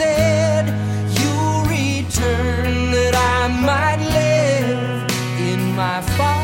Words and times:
said. 0.00 0.64
You'll 1.18 1.64
return 1.64 2.90
that 2.90 3.14
I 3.14 3.48
might 3.48 4.00
live 4.00 5.10
in 5.38 5.76
my 5.76 6.00
Father's 6.16 6.42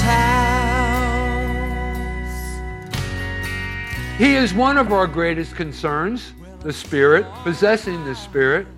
house. 0.00 0.98
He 4.16 4.36
is 4.36 4.54
one 4.54 4.78
of 4.78 4.92
our 4.92 5.08
greatest 5.08 5.56
concerns. 5.56 6.32
The 6.60 6.72
Spirit, 6.72 7.26
possessing 7.42 8.04
the 8.04 8.14
Spirit, 8.14 8.68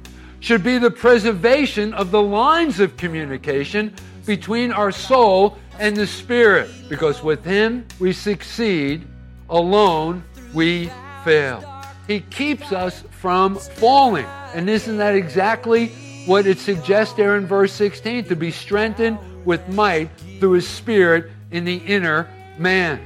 should 0.41 0.63
be 0.63 0.79
the 0.79 0.91
preservation 0.91 1.93
of 1.93 2.11
the 2.11 2.23
lines 2.23 2.81
of 2.81 2.97
communication 2.97 3.95
between 4.25 4.73
our 4.73 4.91
soul 4.93 5.59
and 5.79 5.95
the 5.95 6.07
Spirit, 6.07 6.71
because 6.89 7.23
with 7.23 7.45
Him 7.45 7.87
we 7.99 8.15
succeed, 8.15 9.07
alone 9.51 10.25
we 10.55 10.91
fail. 11.25 11.65
He 12.07 12.21
keeps 12.21 12.73
us 12.73 13.05
from 13.11 13.57
falling. 13.57 14.27
And 14.55 14.69
isn't 14.69 14.97
that 14.97 15.15
exactly 15.15 15.89
what 16.27 16.47
it 16.47 16.59
suggests 16.59 17.15
there 17.15 17.37
in 17.37 17.47
verse 17.47 17.73
16? 17.73 18.25
To 18.25 18.37
be 18.37 18.51
strengthened 18.51 19.19
with 19.45 19.67
might 19.69 20.11
through 20.39 20.53
His 20.53 20.69
Spirit 20.69 21.31
in 21.51 21.65
the 21.65 21.77
inner 21.77 22.29
man. 22.59 23.01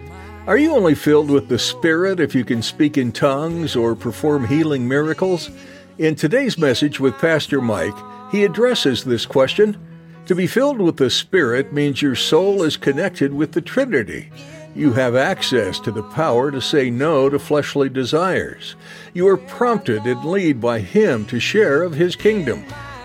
Are 0.46 0.58
you 0.58 0.74
only 0.74 0.94
filled 0.94 1.30
with 1.30 1.48
the 1.48 1.58
Spirit 1.58 2.20
if 2.20 2.34
you 2.34 2.44
can 2.44 2.62
speak 2.62 2.98
in 2.98 3.12
tongues 3.12 3.74
or 3.74 3.94
perform 3.94 4.46
healing 4.46 4.86
miracles? 4.86 5.50
In 5.96 6.14
today's 6.14 6.58
message 6.58 7.00
with 7.00 7.18
Pastor 7.18 7.60
Mike, 7.62 7.94
he 8.30 8.44
addresses 8.44 9.04
this 9.04 9.26
question. 9.26 9.76
To 10.26 10.34
be 10.34 10.46
filled 10.46 10.80
with 10.80 10.96
the 10.96 11.08
Spirit 11.08 11.72
means 11.72 12.02
your 12.02 12.14
soul 12.14 12.62
is 12.62 12.76
connected 12.76 13.32
with 13.32 13.52
the 13.52 13.60
Trinity. 13.60 14.30
You 14.76 14.92
have 14.94 15.14
access 15.14 15.78
to 15.80 15.92
the 15.92 16.02
power 16.02 16.50
to 16.50 16.60
say 16.60 16.90
no 16.90 17.28
to 17.28 17.38
fleshly 17.38 17.88
desires. 17.88 18.74
You 19.12 19.28
are 19.28 19.36
prompted 19.36 20.04
and 20.04 20.24
led 20.24 20.60
by 20.60 20.80
Him 20.80 21.26
to 21.26 21.38
share 21.38 21.82
of 21.84 21.94
His 21.94 22.16
kingdom. 22.16 22.64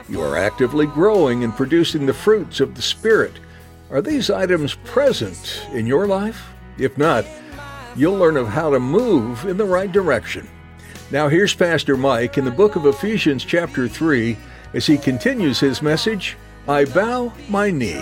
You 0.10 0.20
are 0.22 0.36
actively 0.36 0.88
growing 0.88 1.44
and 1.44 1.56
producing 1.56 2.08
the 2.08 2.14
fruits 2.14 2.60
of 2.60 2.74
the 2.74 2.82
Spirit. 2.82 3.34
Are 3.92 4.02
these 4.02 4.32
items 4.32 4.74
present 4.84 5.68
in 5.72 5.86
your 5.86 6.08
life? 6.08 6.48
If 6.80 6.98
not, 6.98 7.24
you'll 7.96 8.18
learn 8.18 8.38
of 8.38 8.48
how 8.48 8.72
to 8.72 8.80
move 8.80 9.46
in 9.46 9.58
the 9.58 9.66
right 9.66 9.92
direction. 9.92 10.50
Now, 11.12 11.28
here's 11.28 11.54
Pastor 11.54 11.96
Mike 11.96 12.40
in 12.40 12.46
the 12.46 12.52
book 12.52 12.78
of 12.78 12.88
Ephesians, 12.88 13.46
chapter 13.46 13.88
3, 13.88 14.36
as 14.74 14.88
he 14.88 14.98
continues 14.98 15.60
his 15.60 15.84
message 15.84 16.36
I 16.68 16.86
bow 16.86 17.32
my 17.48 17.70
knee. 17.70 18.02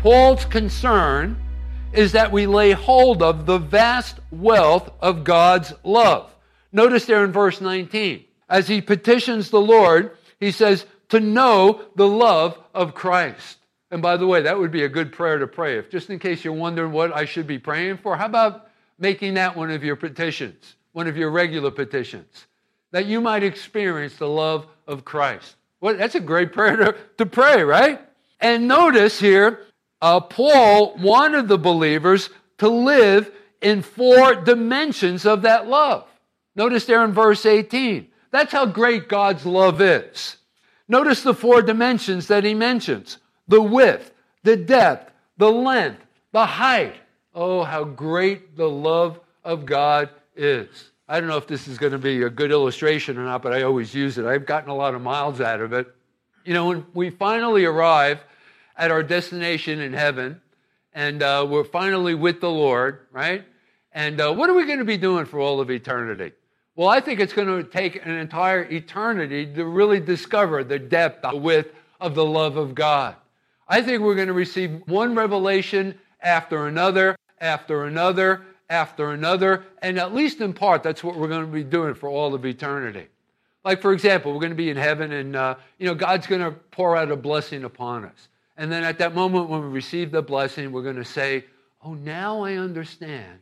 Paul's 0.00 0.46
concern 0.46 1.36
is 1.92 2.12
that 2.12 2.32
we 2.32 2.46
lay 2.46 2.72
hold 2.72 3.22
of 3.22 3.44
the 3.44 3.58
vast 3.58 4.18
wealth 4.30 4.90
of 5.00 5.24
God's 5.24 5.74
love. 5.84 6.34
Notice 6.72 7.04
there 7.04 7.22
in 7.22 7.32
verse 7.32 7.60
19, 7.60 8.24
as 8.48 8.66
he 8.66 8.80
petitions 8.80 9.50
the 9.50 9.60
Lord, 9.60 10.16
he 10.38 10.52
says, 10.52 10.86
to 11.10 11.20
know 11.20 11.82
the 11.96 12.08
love 12.08 12.58
of 12.74 12.94
Christ. 12.94 13.58
And 13.90 14.00
by 14.00 14.16
the 14.16 14.26
way, 14.26 14.40
that 14.40 14.58
would 14.58 14.70
be 14.70 14.84
a 14.84 14.88
good 14.88 15.12
prayer 15.12 15.38
to 15.38 15.46
pray. 15.46 15.76
If 15.76 15.90
just 15.90 16.08
in 16.08 16.18
case 16.18 16.44
you're 16.44 16.54
wondering 16.54 16.92
what 16.92 17.14
I 17.14 17.26
should 17.26 17.46
be 17.46 17.58
praying 17.58 17.98
for, 17.98 18.16
how 18.16 18.24
about 18.24 18.70
making 18.98 19.34
that 19.34 19.54
one 19.54 19.70
of 19.70 19.84
your 19.84 19.96
petitions, 19.96 20.76
one 20.92 21.08
of 21.08 21.16
your 21.18 21.30
regular 21.30 21.70
petitions, 21.70 22.46
that 22.92 23.04
you 23.04 23.20
might 23.20 23.42
experience 23.42 24.16
the 24.16 24.28
love 24.28 24.66
of 24.86 25.04
Christ. 25.04 25.56
Well, 25.82 25.94
that's 25.96 26.14
a 26.14 26.20
great 26.20 26.52
prayer 26.52 26.76
to, 26.76 26.96
to 27.18 27.26
pray, 27.26 27.62
right? 27.62 28.00
And 28.40 28.66
notice 28.66 29.20
here, 29.20 29.66
uh, 30.02 30.20
Paul 30.20 30.96
wanted 30.96 31.48
the 31.48 31.58
believers 31.58 32.30
to 32.58 32.68
live 32.68 33.30
in 33.60 33.82
four 33.82 34.34
dimensions 34.34 35.26
of 35.26 35.42
that 35.42 35.66
love. 35.66 36.06
Notice 36.56 36.86
there 36.86 37.04
in 37.04 37.12
verse 37.12 37.44
18. 37.44 38.08
That's 38.30 38.52
how 38.52 38.66
great 38.66 39.08
God's 39.08 39.44
love 39.44 39.80
is. 39.80 40.36
Notice 40.88 41.22
the 41.22 41.34
four 41.34 41.62
dimensions 41.62 42.26
that 42.28 42.44
he 42.44 42.54
mentions 42.54 43.18
the 43.48 43.60
width, 43.60 44.12
the 44.44 44.56
depth, 44.56 45.12
the 45.36 45.50
length, 45.50 46.04
the 46.32 46.46
height. 46.46 46.94
Oh, 47.34 47.62
how 47.62 47.84
great 47.84 48.56
the 48.56 48.68
love 48.68 49.20
of 49.44 49.66
God 49.66 50.08
is. 50.36 50.90
I 51.08 51.18
don't 51.18 51.28
know 51.28 51.36
if 51.36 51.48
this 51.48 51.66
is 51.66 51.78
going 51.78 51.92
to 51.92 51.98
be 51.98 52.22
a 52.22 52.30
good 52.30 52.52
illustration 52.52 53.18
or 53.18 53.24
not, 53.24 53.42
but 53.42 53.52
I 53.52 53.62
always 53.62 53.92
use 53.94 54.18
it. 54.18 54.24
I've 54.24 54.46
gotten 54.46 54.70
a 54.70 54.74
lot 54.74 54.94
of 54.94 55.02
miles 55.02 55.40
out 55.40 55.60
of 55.60 55.72
it. 55.72 55.88
You 56.44 56.54
know, 56.54 56.68
when 56.68 56.86
we 56.94 57.10
finally 57.10 57.64
arrive 57.64 58.20
at 58.80 58.90
our 58.90 59.02
destination 59.02 59.78
in 59.78 59.92
heaven, 59.92 60.40
and 60.94 61.22
uh, 61.22 61.46
we're 61.48 61.64
finally 61.64 62.14
with 62.14 62.40
the 62.40 62.50
Lord, 62.50 63.00
right? 63.12 63.44
And 63.92 64.18
uh, 64.18 64.32
what 64.32 64.48
are 64.48 64.54
we 64.54 64.64
going 64.64 64.78
to 64.78 64.86
be 64.86 64.96
doing 64.96 65.26
for 65.26 65.38
all 65.38 65.60
of 65.60 65.70
eternity? 65.70 66.32
Well, 66.76 66.88
I 66.88 67.00
think 67.00 67.20
it's 67.20 67.34
going 67.34 67.48
to 67.48 67.62
take 67.62 68.04
an 68.06 68.12
entire 68.12 68.62
eternity 68.62 69.44
to 69.54 69.66
really 69.66 70.00
discover 70.00 70.64
the 70.64 70.78
depth, 70.78 71.20
the 71.20 71.36
width 71.36 71.74
of 72.00 72.14
the 72.14 72.24
love 72.24 72.56
of 72.56 72.74
God. 72.74 73.16
I 73.68 73.82
think 73.82 74.00
we're 74.00 74.14
going 74.14 74.28
to 74.28 74.32
receive 74.32 74.80
one 74.86 75.14
revelation 75.14 75.98
after 76.22 76.66
another, 76.66 77.16
after 77.38 77.84
another, 77.84 78.46
after 78.70 79.10
another, 79.10 79.64
and 79.82 79.98
at 79.98 80.14
least 80.14 80.40
in 80.40 80.54
part, 80.54 80.82
that's 80.82 81.04
what 81.04 81.16
we're 81.16 81.28
going 81.28 81.44
to 81.44 81.52
be 81.52 81.64
doing 81.64 81.92
for 81.92 82.08
all 82.08 82.34
of 82.34 82.46
eternity. 82.46 83.08
Like, 83.62 83.82
for 83.82 83.92
example, 83.92 84.32
we're 84.32 84.40
going 84.40 84.52
to 84.52 84.56
be 84.56 84.70
in 84.70 84.78
heaven, 84.78 85.12
and 85.12 85.36
uh, 85.36 85.56
you 85.78 85.86
know, 85.86 85.94
God's 85.94 86.26
going 86.26 86.40
to 86.40 86.52
pour 86.70 86.96
out 86.96 87.10
a 87.10 87.16
blessing 87.16 87.64
upon 87.64 88.06
us. 88.06 88.28
And 88.60 88.70
then 88.70 88.84
at 88.84 88.98
that 88.98 89.14
moment 89.14 89.48
when 89.48 89.62
we 89.62 89.68
receive 89.68 90.10
the 90.10 90.20
blessing, 90.20 90.70
we're 90.70 90.82
going 90.82 90.96
to 90.96 91.04
say, 91.04 91.46
Oh, 91.82 91.94
now 91.94 92.42
I 92.42 92.56
understand 92.56 93.38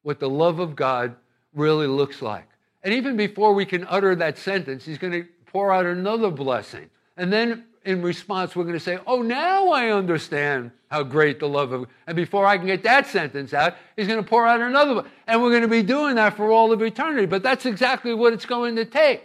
what 0.00 0.18
the 0.18 0.30
love 0.30 0.58
of 0.58 0.74
God 0.74 1.16
really 1.52 1.86
looks 1.86 2.22
like. 2.22 2.48
And 2.82 2.94
even 2.94 3.14
before 3.14 3.52
we 3.52 3.66
can 3.66 3.86
utter 3.90 4.14
that 4.14 4.38
sentence, 4.38 4.86
He's 4.86 4.96
going 4.96 5.12
to 5.12 5.26
pour 5.44 5.70
out 5.70 5.84
another 5.84 6.30
blessing. 6.30 6.88
And 7.18 7.30
then 7.30 7.66
in 7.84 8.00
response, 8.00 8.56
we're 8.56 8.64
going 8.64 8.72
to 8.72 8.80
say, 8.80 8.98
Oh, 9.06 9.20
now 9.20 9.68
I 9.68 9.90
understand 9.90 10.70
how 10.90 11.02
great 11.02 11.40
the 11.40 11.48
love 11.48 11.72
of 11.72 11.82
God. 11.82 11.90
And 12.06 12.16
before 12.16 12.46
I 12.46 12.56
can 12.56 12.66
get 12.66 12.84
that 12.84 13.06
sentence 13.06 13.52
out, 13.52 13.76
He's 13.96 14.06
going 14.06 14.24
to 14.24 14.26
pour 14.26 14.46
out 14.46 14.62
another 14.62 14.94
one. 14.94 15.10
And 15.26 15.42
we're 15.42 15.50
going 15.50 15.60
to 15.60 15.68
be 15.68 15.82
doing 15.82 16.14
that 16.14 16.38
for 16.38 16.50
all 16.50 16.72
of 16.72 16.80
eternity. 16.80 17.26
But 17.26 17.42
that's 17.42 17.66
exactly 17.66 18.14
what 18.14 18.32
it's 18.32 18.46
going 18.46 18.76
to 18.76 18.86
take 18.86 19.24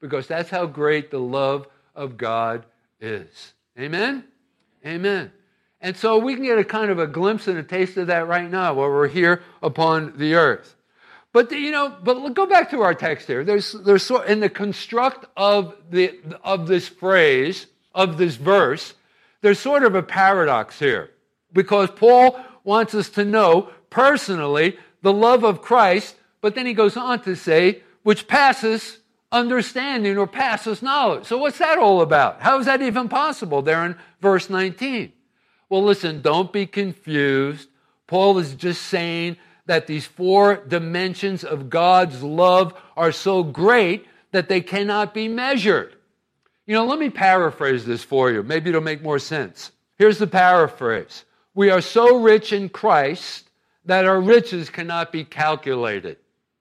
because 0.00 0.26
that's 0.26 0.48
how 0.48 0.64
great 0.64 1.10
the 1.10 1.20
love 1.20 1.66
of 1.94 2.16
God 2.16 2.64
is. 3.00 3.52
Amen? 3.78 4.24
Amen. 4.86 5.32
And 5.80 5.96
so 5.96 6.18
we 6.18 6.34
can 6.34 6.44
get 6.44 6.58
a 6.58 6.64
kind 6.64 6.90
of 6.90 6.98
a 6.98 7.06
glimpse 7.06 7.46
and 7.46 7.58
a 7.58 7.62
taste 7.62 7.96
of 7.96 8.08
that 8.08 8.26
right 8.26 8.50
now 8.50 8.74
while 8.74 8.88
we're 8.88 9.08
here 9.08 9.42
upon 9.62 10.18
the 10.18 10.34
earth. 10.34 10.74
But 11.32 11.52
you 11.52 11.70
know, 11.70 11.94
but 12.02 12.30
go 12.30 12.46
back 12.46 12.70
to 12.70 12.80
our 12.80 12.94
text 12.94 13.26
here. 13.26 13.44
There's 13.44 13.72
there's 13.72 14.02
so 14.02 14.22
in 14.22 14.40
the 14.40 14.48
construct 14.48 15.26
of 15.36 15.76
the 15.90 16.18
of 16.42 16.66
this 16.66 16.88
phrase 16.88 17.66
of 17.94 18.16
this 18.16 18.36
verse, 18.36 18.94
there's 19.40 19.58
sort 19.58 19.84
of 19.84 19.94
a 19.94 20.02
paradox 20.02 20.78
here 20.78 21.10
because 21.52 21.90
Paul 21.90 22.40
wants 22.64 22.94
us 22.94 23.08
to 23.10 23.24
know 23.24 23.70
personally 23.90 24.78
the 25.02 25.12
love 25.12 25.44
of 25.44 25.62
Christ, 25.62 26.16
but 26.40 26.54
then 26.54 26.66
he 26.66 26.74
goes 26.74 26.96
on 26.96 27.22
to 27.22 27.34
say, 27.34 27.82
which 28.02 28.26
passes 28.26 28.97
understanding 29.30 30.16
or 30.16 30.26
passes 30.26 30.82
knowledge. 30.82 31.26
So 31.26 31.38
what's 31.38 31.58
that 31.58 31.78
all 31.78 32.00
about? 32.00 32.40
How 32.40 32.58
is 32.58 32.66
that 32.66 32.82
even 32.82 33.08
possible 33.08 33.62
there 33.62 33.84
in 33.84 33.96
verse 34.20 34.48
19? 34.48 35.12
Well, 35.68 35.82
listen, 35.82 36.22
don't 36.22 36.52
be 36.52 36.66
confused 36.66 37.68
Paul 38.08 38.38
is 38.38 38.54
just 38.54 38.82
saying 38.82 39.36
that 39.66 39.86
these 39.86 40.06
four 40.06 40.56
dimensions 40.56 41.44
of 41.44 41.70
God's 41.70 42.22
love 42.22 42.74
are 42.96 43.12
so 43.12 43.44
great 43.44 44.06
that 44.32 44.48
they 44.48 44.60
cannot 44.60 45.14
be 45.14 45.28
measured. 45.28 45.94
You 46.66 46.74
know, 46.74 46.86
let 46.86 46.98
me 46.98 47.10
paraphrase 47.10 47.84
this 47.84 48.02
for 48.02 48.30
you. 48.30 48.42
Maybe 48.42 48.70
it'll 48.70 48.80
make 48.80 49.02
more 49.02 49.18
sense. 49.18 49.70
Here's 49.96 50.18
the 50.18 50.26
paraphrase 50.26 51.24
We 51.54 51.70
are 51.70 51.80
so 51.80 52.16
rich 52.16 52.52
in 52.52 52.70
Christ 52.70 53.50
that 53.84 54.06
our 54.06 54.20
riches 54.20 54.70
cannot 54.70 55.12
be 55.12 55.24
calculated. 55.24 56.16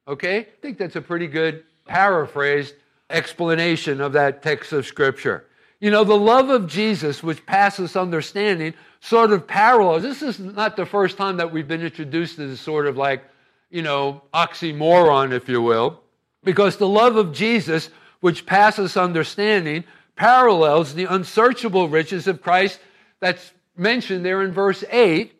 Okay? 0.07 0.39
I 0.39 0.47
think 0.61 0.77
that's 0.77 0.95
a 0.95 1.01
pretty 1.01 1.27
good 1.27 1.63
paraphrased 1.88 2.75
explanation 3.10 4.01
of 4.01 4.13
that 4.13 4.42
text 4.44 4.74
of 4.74 4.86
Scripture. 4.86 5.45
You 5.80 5.92
know, 5.92 6.04
the 6.04 6.18
love 6.18 6.50
of 6.50 6.68
Jesus, 6.68 7.22
which 7.22 7.45
passes 7.45 7.95
understanding, 7.95 8.74
sort 9.00 9.31
of 9.31 9.48
parallels. 9.48 10.04
This 10.04 10.22
is 10.22 10.39
not 10.39 10.75
the 10.75 10.86
first 10.86 11.18
time 11.18 11.38
that 11.38 11.51
we've 11.51 11.68
been 11.68 11.81
introduced 11.81 12.38
to 12.38 12.48
this 12.48 12.62
sort 12.62 12.88
of 12.88 12.98
like, 12.98 13.24
you 13.69 13.81
know, 13.81 14.24
oxymoron, 14.34 15.31
if 15.34 15.48
you 15.48 15.62
will, 15.62 16.01
because 16.44 16.78
the 16.78 16.88
love 16.88 17.16
of 17.16 17.34
Jesus, 17.34 17.89
which 18.22 18.45
passes 18.45 18.98
understanding, 18.98 19.84
parallels 20.16 20.94
the 20.94 21.06
unsearchable 21.06 21.88
riches 21.88 22.28
of 22.28 22.42
Christ 22.42 22.80
that's 23.19 23.51
mentioned 23.75 24.25
there 24.25 24.42
in 24.42 24.51
verse 24.51 24.84
8 24.92 25.31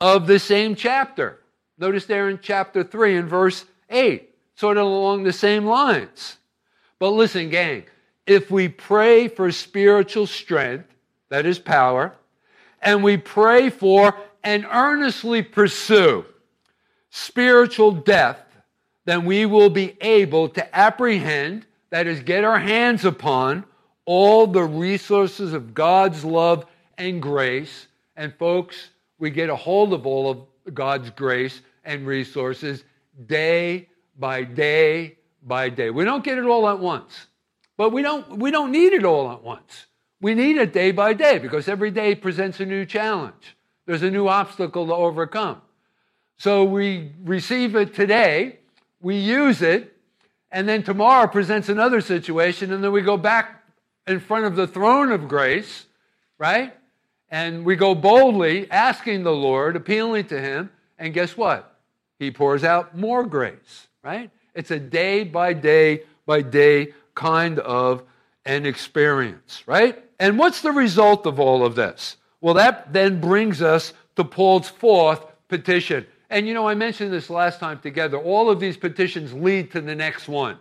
of 0.00 0.26
the 0.26 0.38
same 0.38 0.74
chapter. 0.74 1.38
Notice 1.78 2.06
there 2.06 2.28
in 2.28 2.40
chapter 2.42 2.82
3 2.82 3.16
in 3.16 3.28
verse 3.28 3.64
8, 3.88 4.34
sort 4.56 4.76
of 4.76 4.86
along 4.86 5.22
the 5.22 5.32
same 5.32 5.66
lines. 5.66 6.38
But 6.98 7.10
listen, 7.10 7.50
gang, 7.50 7.84
if 8.26 8.50
we 8.50 8.68
pray 8.68 9.28
for 9.28 9.52
spiritual 9.52 10.26
strength, 10.26 10.88
that 11.28 11.46
is 11.46 11.58
power, 11.58 12.12
and 12.82 13.04
we 13.04 13.16
pray 13.16 13.70
for 13.70 14.16
and 14.42 14.66
earnestly 14.70 15.42
pursue 15.42 16.24
spiritual 17.10 17.92
depth, 17.92 18.56
then 19.04 19.24
we 19.24 19.46
will 19.46 19.70
be 19.70 19.96
able 20.00 20.48
to 20.50 20.76
apprehend, 20.76 21.64
that 21.90 22.06
is, 22.06 22.20
get 22.20 22.44
our 22.44 22.58
hands 22.58 23.04
upon 23.04 23.64
all 24.04 24.46
the 24.46 24.62
resources 24.62 25.52
of 25.52 25.74
God's 25.74 26.24
love 26.24 26.66
and 26.98 27.20
grace. 27.22 27.86
And 28.16 28.34
folks, 28.34 28.90
we 29.18 29.30
get 29.30 29.48
a 29.48 29.56
hold 29.56 29.92
of 29.92 30.06
all 30.06 30.30
of 30.30 30.74
God's 30.74 31.10
grace 31.10 31.60
and 31.84 32.06
resources 32.06 32.84
day 33.26 33.88
by 34.18 34.44
day 34.44 35.18
by 35.42 35.68
day. 35.68 35.90
We 35.90 36.04
don't 36.04 36.24
get 36.24 36.38
it 36.38 36.44
all 36.44 36.68
at 36.68 36.78
once. 36.78 37.26
But 37.76 37.90
we 37.90 38.02
don't, 38.02 38.38
we 38.38 38.50
don't 38.50 38.72
need 38.72 38.92
it 38.92 39.04
all 39.04 39.30
at 39.30 39.42
once. 39.42 39.86
We 40.20 40.34
need 40.34 40.56
it 40.56 40.72
day 40.72 40.92
by 40.92 41.12
day 41.12 41.38
because 41.38 41.68
every 41.68 41.90
day 41.90 42.14
presents 42.14 42.58
a 42.60 42.66
new 42.66 42.86
challenge. 42.86 43.56
There's 43.84 44.02
a 44.02 44.10
new 44.10 44.28
obstacle 44.28 44.86
to 44.86 44.94
overcome. 44.94 45.60
So 46.38 46.64
we 46.64 47.12
receive 47.22 47.76
it 47.76 47.94
today, 47.94 48.58
we 49.00 49.16
use 49.16 49.62
it, 49.62 49.96
and 50.50 50.68
then 50.68 50.82
tomorrow 50.82 51.26
presents 51.26 51.68
another 51.68 52.00
situation, 52.00 52.72
and 52.72 52.82
then 52.82 52.92
we 52.92 53.02
go 53.02 53.16
back 53.16 53.64
in 54.06 54.20
front 54.20 54.44
of 54.44 54.56
the 54.56 54.66
throne 54.66 55.12
of 55.12 55.28
grace, 55.28 55.86
right? 56.38 56.74
And 57.30 57.64
we 57.64 57.74
go 57.76 57.94
boldly 57.94 58.70
asking 58.70 59.22
the 59.22 59.32
Lord, 59.32 59.76
appealing 59.76 60.26
to 60.26 60.40
Him, 60.40 60.70
and 60.98 61.14
guess 61.14 61.36
what? 61.36 61.78
He 62.18 62.30
pours 62.30 62.64
out 62.64 62.96
more 62.96 63.24
grace, 63.24 63.88
right? 64.06 64.30
It's 64.54 64.70
a 64.70 64.78
day 64.78 65.24
by 65.24 65.52
day 65.52 66.02
by 66.26 66.40
day 66.40 66.94
kind 67.16 67.58
of 67.58 68.04
an 68.44 68.64
experience, 68.64 69.64
right? 69.66 70.02
And 70.20 70.38
what's 70.38 70.60
the 70.60 70.70
result 70.70 71.26
of 71.26 71.40
all 71.40 71.66
of 71.66 71.74
this? 71.74 72.16
Well, 72.40 72.54
that 72.54 72.92
then 72.92 73.20
brings 73.20 73.60
us 73.62 73.92
to 74.14 74.22
Paul's 74.22 74.68
fourth 74.68 75.26
petition. 75.48 76.06
And 76.30 76.46
you 76.46 76.54
know, 76.54 76.68
I 76.68 76.74
mentioned 76.74 77.12
this 77.12 77.28
last 77.30 77.58
time 77.58 77.80
together. 77.80 78.16
All 78.16 78.48
of 78.48 78.60
these 78.60 78.76
petitions 78.76 79.32
lead 79.32 79.72
to 79.72 79.80
the 79.80 79.96
next 79.96 80.28
one. 80.28 80.58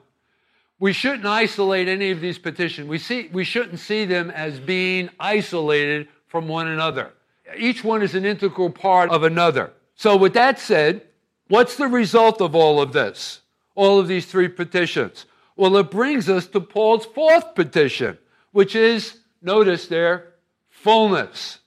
We 0.80 0.92
shouldn't 0.92 1.26
isolate 1.26 1.88
any 1.88 2.10
of 2.10 2.22
these 2.22 2.40
petitions. 2.40 2.90
We, 2.90 2.98
see, 2.98 3.30
we 3.32 3.44
shouldn't 3.44 3.80
see 3.80 4.06
them 4.06 4.32
as 4.32 4.60
being 4.60 5.10
isolated 5.20 6.08
from 6.28 6.48
one 6.48 6.68
another. 6.68 7.14
Each 7.56 7.84
one 7.84 8.02
is 8.02 8.16
an 8.16 8.26
integral 8.26 8.72
part 8.72 9.12
of 9.12 9.22
another. 9.22 9.72
So, 9.96 10.18
with 10.18 10.34
that 10.34 10.60
said, 10.60 11.04
what's 11.48 11.76
the 11.76 11.88
result 11.88 12.42
of 12.42 12.56
all 12.56 12.82
of 12.82 12.94
this? 12.94 13.42
All 13.76 14.00
of 14.00 14.08
these 14.08 14.26
three 14.26 14.48
petitions? 14.48 15.26
Well, 15.56 15.78
it 15.78 15.92
brings 15.92 16.30
us 16.30 16.48
to 16.48 16.62
Paul's 16.62 17.06
fourth 17.06 17.56
petition, 17.56 18.18
which 18.52 18.76
is, 18.76 19.18
notice 19.42 19.88
there, 19.88 20.34
fullness. 20.70 21.60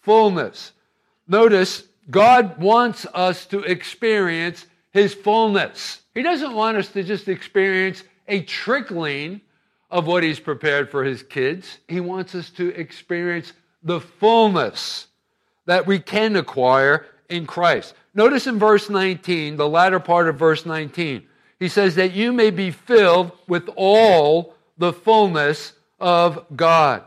Fullness. 0.00 0.72
Notice, 1.26 1.84
God 2.10 2.58
wants 2.60 3.06
us 3.14 3.46
to 3.46 3.60
experience 3.60 4.66
his 4.90 5.14
fullness. 5.14 6.02
He 6.14 6.22
doesn't 6.22 6.54
want 6.54 6.76
us 6.76 6.88
to 6.88 7.02
just 7.02 7.28
experience 7.28 8.02
a 8.28 8.42
trickling 8.42 9.40
of 9.90 10.06
what 10.06 10.22
he's 10.22 10.40
prepared 10.40 10.90
for 10.90 11.04
his 11.04 11.22
kids. 11.22 11.78
He 11.88 12.00
wants 12.00 12.34
us 12.34 12.50
to 12.50 12.68
experience 12.74 13.52
the 13.82 14.00
fullness 14.00 15.08
that 15.66 15.86
we 15.86 15.98
can 15.98 16.36
acquire 16.36 17.06
in 17.28 17.46
Christ. 17.46 17.94
Notice 18.14 18.46
in 18.46 18.58
verse 18.58 18.90
19, 18.90 19.56
the 19.56 19.68
latter 19.68 20.00
part 20.00 20.28
of 20.28 20.38
verse 20.38 20.66
19, 20.66 21.22
he 21.58 21.68
says 21.68 21.94
that 21.94 22.12
you 22.12 22.32
may 22.32 22.50
be 22.50 22.70
filled 22.70 23.32
with 23.48 23.68
all 23.76 24.54
the 24.76 24.92
fullness 24.92 25.72
of 25.98 26.44
God. 26.54 27.02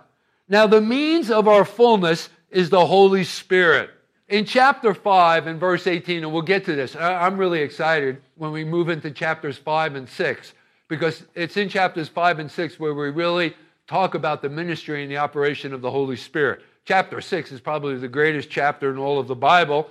Now, 0.47 0.65
the 0.65 0.81
means 0.81 1.29
of 1.29 1.47
our 1.47 1.65
fullness 1.65 2.29
is 2.49 2.69
the 2.69 2.85
Holy 2.85 3.23
Spirit. 3.23 3.89
In 4.29 4.45
chapter 4.45 4.93
5 4.93 5.45
and 5.47 5.59
verse 5.59 5.85
18, 5.85 6.23
and 6.23 6.33
we'll 6.33 6.41
get 6.41 6.65
to 6.65 6.75
this, 6.75 6.95
I'm 6.95 7.37
really 7.37 7.61
excited 7.61 8.21
when 8.35 8.51
we 8.51 8.63
move 8.63 8.89
into 8.89 9.11
chapters 9.11 9.57
5 9.57 9.95
and 9.95 10.09
6, 10.09 10.53
because 10.87 11.25
it's 11.35 11.57
in 11.57 11.69
chapters 11.69 12.07
5 12.07 12.39
and 12.39 12.49
6 12.49 12.79
where 12.79 12.93
we 12.93 13.09
really 13.09 13.55
talk 13.87 14.15
about 14.15 14.41
the 14.41 14.49
ministry 14.49 15.03
and 15.03 15.11
the 15.11 15.17
operation 15.17 15.73
of 15.73 15.81
the 15.81 15.91
Holy 15.91 16.15
Spirit. 16.15 16.61
Chapter 16.85 17.21
6 17.21 17.51
is 17.51 17.59
probably 17.59 17.97
the 17.97 18.07
greatest 18.07 18.49
chapter 18.49 18.89
in 18.89 18.97
all 18.97 19.19
of 19.19 19.27
the 19.27 19.35
Bible 19.35 19.89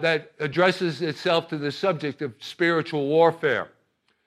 that 0.00 0.32
addresses 0.40 1.02
itself 1.02 1.48
to 1.48 1.58
the 1.58 1.72
subject 1.72 2.22
of 2.22 2.34
spiritual 2.38 3.06
warfare. 3.06 3.68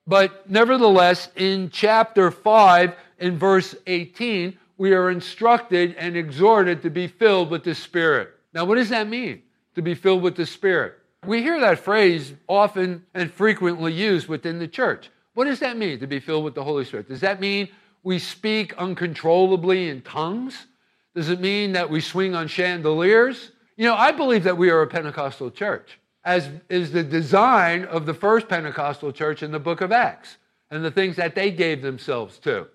But 0.08 0.50
nevertheless, 0.50 1.30
in 1.36 1.70
chapter 1.70 2.32
5, 2.32 2.96
in 3.20 3.38
verse 3.38 3.76
18, 3.86 4.58
we 4.78 4.94
are 4.94 5.12
instructed 5.12 5.96
and 5.98 6.16
exhorted 6.16 6.82
to 6.82 6.90
be 6.90 7.08
filled 7.08 7.52
with 7.52 7.64
the 7.64 7.76
Spirit. 7.76 8.32
Now, 8.54 8.66
what 8.66 8.76
does 8.76 8.90
that 8.90 9.08
mean, 9.08 9.44
to 9.76 9.82
be 9.82 9.94
filled 9.94 10.24
with 10.24 10.36
the 10.36 10.46
Spirit? 10.46 10.96
We 11.26 11.44
hear 11.44 11.60
that 11.60 11.80
phrase 11.80 12.34
often 12.48 13.06
and 13.14 13.32
frequently 13.32 13.94
used 13.94 14.28
within 14.28 14.58
the 14.58 14.68
church. 14.68 15.12
What 15.34 15.46
does 15.46 15.60
that 15.60 15.78
mean, 15.78 16.00
to 16.00 16.08
be 16.08 16.20
filled 16.20 16.46
with 16.46 16.56
the 16.56 16.64
Holy 16.64 16.86
Spirit? 16.86 17.10
Does 17.10 17.22
that 17.22 17.40
mean 17.40 17.68
we 18.04 18.18
speak 18.18 18.74
uncontrollably 18.78 19.90
in 19.90 20.02
tongues? 20.02 20.66
Does 21.14 21.30
it 21.30 21.40
mean 21.40 21.74
that 21.74 21.90
we 21.90 22.00
swing 22.00 22.34
on 22.34 22.48
chandeliers? 22.48 23.52
You 23.80 23.86
know, 23.86 23.96
I 23.96 24.12
believe 24.12 24.44
that 24.44 24.58
we 24.58 24.72
are 24.72 24.82
a 24.82 24.88
Pentecostal 24.88 25.52
church 25.52 26.00
as 26.26 26.50
is 26.68 26.92
the 26.92 27.02
design 27.02 27.86
of 27.86 28.06
the 28.06 28.14
first 28.14 28.50
Pentecostal 28.50 29.14
church 29.14 29.42
in 29.42 29.54
the 29.54 29.60
book 29.60 29.80
of 29.80 29.94
Acts 29.94 30.36
and 30.70 30.84
the 30.84 30.92
things 30.92 31.16
that 31.16 31.34
they 31.34 31.50
gave 31.50 31.82
themselves 31.82 32.40
to. 32.40 32.68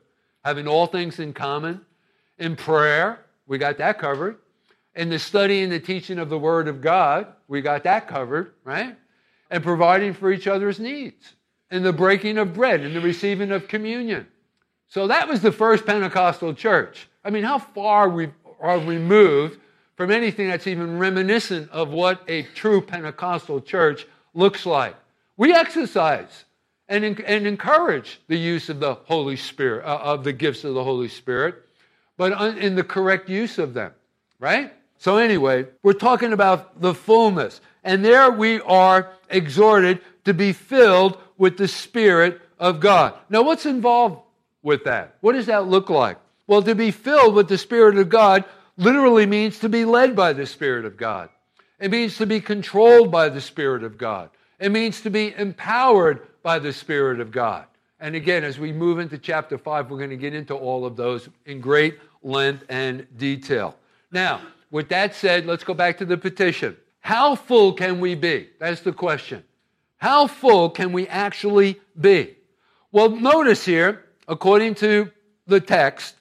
Having 0.46 0.66
all 0.66 0.86
things 0.86 1.18
in 1.18 1.34
common, 1.34 1.82
in 2.38 2.56
prayer, 2.56 3.20
we 3.46 3.58
got 3.58 3.76
that 3.76 3.98
covered. 3.98 4.38
In 4.94 5.10
the 5.10 5.18
study 5.18 5.62
and 5.62 5.70
the 5.70 5.78
teaching 5.78 6.18
of 6.18 6.30
the 6.30 6.38
Word 6.38 6.68
of 6.68 6.80
God, 6.80 7.26
we 7.48 7.60
got 7.60 7.84
that 7.84 8.08
covered, 8.08 8.54
right? 8.64 8.96
And 9.50 9.62
providing 9.62 10.14
for 10.14 10.32
each 10.32 10.46
other's 10.46 10.80
needs. 10.80 11.34
In 11.70 11.82
the 11.82 11.92
breaking 11.92 12.38
of 12.38 12.54
bread 12.54 12.80
and 12.80 12.96
the 12.96 13.02
receiving 13.02 13.52
of 13.52 13.68
communion. 13.68 14.26
So 14.88 15.06
that 15.08 15.28
was 15.28 15.42
the 15.42 15.52
first 15.52 15.84
Pentecostal 15.84 16.54
church. 16.54 17.08
I 17.22 17.28
mean, 17.28 17.44
how 17.44 17.58
far 17.58 18.08
we 18.08 18.30
are 18.58 18.78
removed 18.78 19.60
from 19.96 20.10
anything 20.10 20.48
that's 20.48 20.66
even 20.66 20.98
reminiscent 20.98 21.70
of 21.70 21.90
what 21.90 22.22
a 22.28 22.42
true 22.54 22.80
Pentecostal 22.80 23.60
church 23.60 24.06
looks 24.34 24.66
like. 24.66 24.96
We 25.36 25.52
exercise 25.52 26.44
and, 26.88 27.04
and 27.04 27.46
encourage 27.46 28.20
the 28.28 28.36
use 28.36 28.68
of 28.68 28.80
the 28.80 28.94
Holy 28.94 29.36
Spirit, 29.36 29.84
uh, 29.84 29.98
of 30.02 30.24
the 30.24 30.32
gifts 30.32 30.64
of 30.64 30.74
the 30.74 30.84
Holy 30.84 31.08
Spirit, 31.08 31.56
but 32.16 32.58
in 32.58 32.76
the 32.76 32.84
correct 32.84 33.28
use 33.28 33.58
of 33.58 33.74
them, 33.74 33.92
right? 34.38 34.72
So, 34.98 35.16
anyway, 35.16 35.66
we're 35.82 35.92
talking 35.92 36.32
about 36.32 36.80
the 36.80 36.94
fullness. 36.94 37.60
And 37.82 38.04
there 38.04 38.30
we 38.30 38.60
are 38.62 39.10
exhorted 39.28 40.00
to 40.24 40.32
be 40.32 40.52
filled 40.52 41.18
with 41.36 41.58
the 41.58 41.68
Spirit 41.68 42.40
of 42.58 42.80
God. 42.80 43.14
Now, 43.28 43.42
what's 43.42 43.66
involved 43.66 44.22
with 44.62 44.84
that? 44.84 45.16
What 45.20 45.32
does 45.32 45.46
that 45.46 45.66
look 45.66 45.90
like? 45.90 46.18
Well, 46.46 46.62
to 46.62 46.74
be 46.74 46.90
filled 46.90 47.34
with 47.34 47.48
the 47.48 47.58
Spirit 47.58 47.98
of 47.98 48.08
God 48.08 48.44
literally 48.76 49.26
means 49.26 49.58
to 49.60 49.68
be 49.68 49.84
led 49.84 50.16
by 50.16 50.32
the 50.32 50.46
Spirit 50.46 50.84
of 50.84 50.96
God. 50.96 51.28
It 51.78 51.90
means 51.90 52.16
to 52.18 52.26
be 52.26 52.40
controlled 52.40 53.10
by 53.10 53.28
the 53.28 53.40
Spirit 53.40 53.84
of 53.84 53.98
God. 53.98 54.30
It 54.58 54.70
means 54.70 55.00
to 55.02 55.10
be 55.10 55.34
empowered 55.36 56.26
by 56.42 56.58
the 56.58 56.72
Spirit 56.72 57.20
of 57.20 57.30
God. 57.30 57.66
And 58.00 58.14
again, 58.14 58.44
as 58.44 58.58
we 58.58 58.72
move 58.72 58.98
into 58.98 59.18
chapter 59.18 59.58
5, 59.58 59.90
we're 59.90 59.98
going 59.98 60.10
to 60.10 60.16
get 60.16 60.34
into 60.34 60.54
all 60.54 60.84
of 60.84 60.96
those 60.96 61.28
in 61.46 61.60
great 61.60 61.98
length 62.22 62.64
and 62.68 63.06
detail. 63.16 63.76
Now, 64.10 64.40
with 64.70 64.88
that 64.88 65.14
said, 65.14 65.46
let's 65.46 65.64
go 65.64 65.74
back 65.74 65.98
to 65.98 66.04
the 66.04 66.16
petition. 66.16 66.76
How 67.00 67.34
full 67.34 67.72
can 67.72 68.00
we 68.00 68.14
be? 68.14 68.48
That's 68.58 68.80
the 68.80 68.92
question. 68.92 69.44
How 69.98 70.26
full 70.26 70.70
can 70.70 70.92
we 70.92 71.06
actually 71.08 71.80
be? 72.00 72.36
Well, 72.92 73.10
notice 73.10 73.64
here, 73.64 74.04
according 74.28 74.76
to 74.76 75.10
the 75.46 75.60
text, 75.60 76.16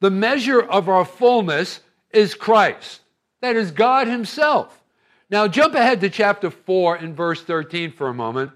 the 0.00 0.10
measure 0.10 0.60
of 0.60 0.88
our 0.88 1.04
fullness 1.04 1.80
is 2.14 2.34
Christ. 2.34 3.00
That 3.40 3.56
is 3.56 3.70
God 3.70 4.08
Himself. 4.08 4.82
Now, 5.30 5.48
jump 5.48 5.74
ahead 5.74 6.00
to 6.02 6.10
chapter 6.10 6.50
4 6.50 6.96
and 6.96 7.16
verse 7.16 7.42
13 7.42 7.92
for 7.92 8.08
a 8.08 8.14
moment. 8.14 8.52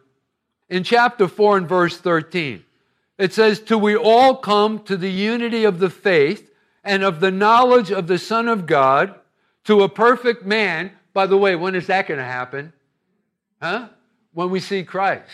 In 0.69 0.85
chapter 0.85 1.29
4 1.29 1.59
and 1.59 1.69
verse 1.69 1.99
13, 1.99 2.65
it 3.19 3.33
says, 3.33 3.61
Till 3.61 3.81
we 3.81 3.97
all 3.97 4.37
come 4.37 4.83
to 4.85 4.97
the 4.97 5.11
unity 5.11 5.65
of 5.65 5.79
the 5.79 5.91
faith 5.91 6.51
and 6.85 7.03
of 7.03 7.21
the 7.21 7.31
knowledge 7.31 7.91
of 7.91 8.07
the 8.07 8.19
Son 8.19 8.49
of 8.49 8.67
God, 8.67 9.15
to 9.65 9.83
a 9.83 9.89
perfect 9.89 10.45
man. 10.45 10.93
By 11.13 11.27
the 11.27 11.37
way, 11.37 11.57
when 11.57 11.75
is 11.75 11.89
that 11.89 12.07
going 12.07 12.19
to 12.19 12.25
happen? 12.25 12.73
Huh? 13.61 13.89
When 14.33 14.51
we 14.51 14.61
see 14.61 14.85
Christ, 14.85 15.31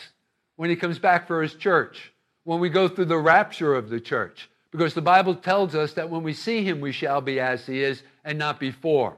when 0.57 0.71
He 0.71 0.77
comes 0.77 0.99
back 0.99 1.27
for 1.27 1.43
His 1.43 1.55
church, 1.55 2.13
when 2.45 2.61
we 2.61 2.69
go 2.69 2.89
through 2.89 3.05
the 3.07 3.19
rapture 3.19 3.75
of 3.75 3.91
the 3.91 4.01
church. 4.01 4.49
Because 4.75 4.93
the 4.93 5.01
Bible 5.01 5.37
tells 5.37 5.77
us 5.77 5.93
that 5.93 6.11
when 6.11 6.25
we 6.25 6.33
see 6.33 6.65
Him, 6.65 6.81
we 6.81 6.91
shall 6.91 7.21
be 7.21 7.39
as 7.39 7.65
He 7.65 7.81
is 7.81 8.03
and 8.25 8.37
not 8.37 8.59
before. 8.59 9.17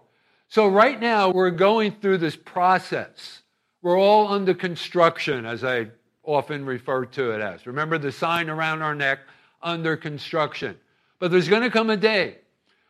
So, 0.48 0.68
right 0.68 1.00
now, 1.00 1.30
we're 1.30 1.50
going 1.50 1.92
through 1.92 2.18
this 2.18 2.36
process. 2.36 3.40
We're 3.80 3.98
all 3.98 4.28
under 4.28 4.52
construction, 4.52 5.46
as 5.46 5.64
I 5.64 5.86
often 6.22 6.66
refer 6.66 7.06
to 7.06 7.30
it 7.30 7.40
as. 7.40 7.66
Remember 7.66 7.96
the 7.96 8.12
sign 8.12 8.50
around 8.50 8.82
our 8.82 8.94
neck, 8.94 9.20
under 9.62 9.96
construction. 9.96 10.76
But 11.20 11.30
there's 11.30 11.48
going 11.48 11.62
to 11.62 11.70
come 11.70 11.88
a 11.88 11.96
day 11.96 12.36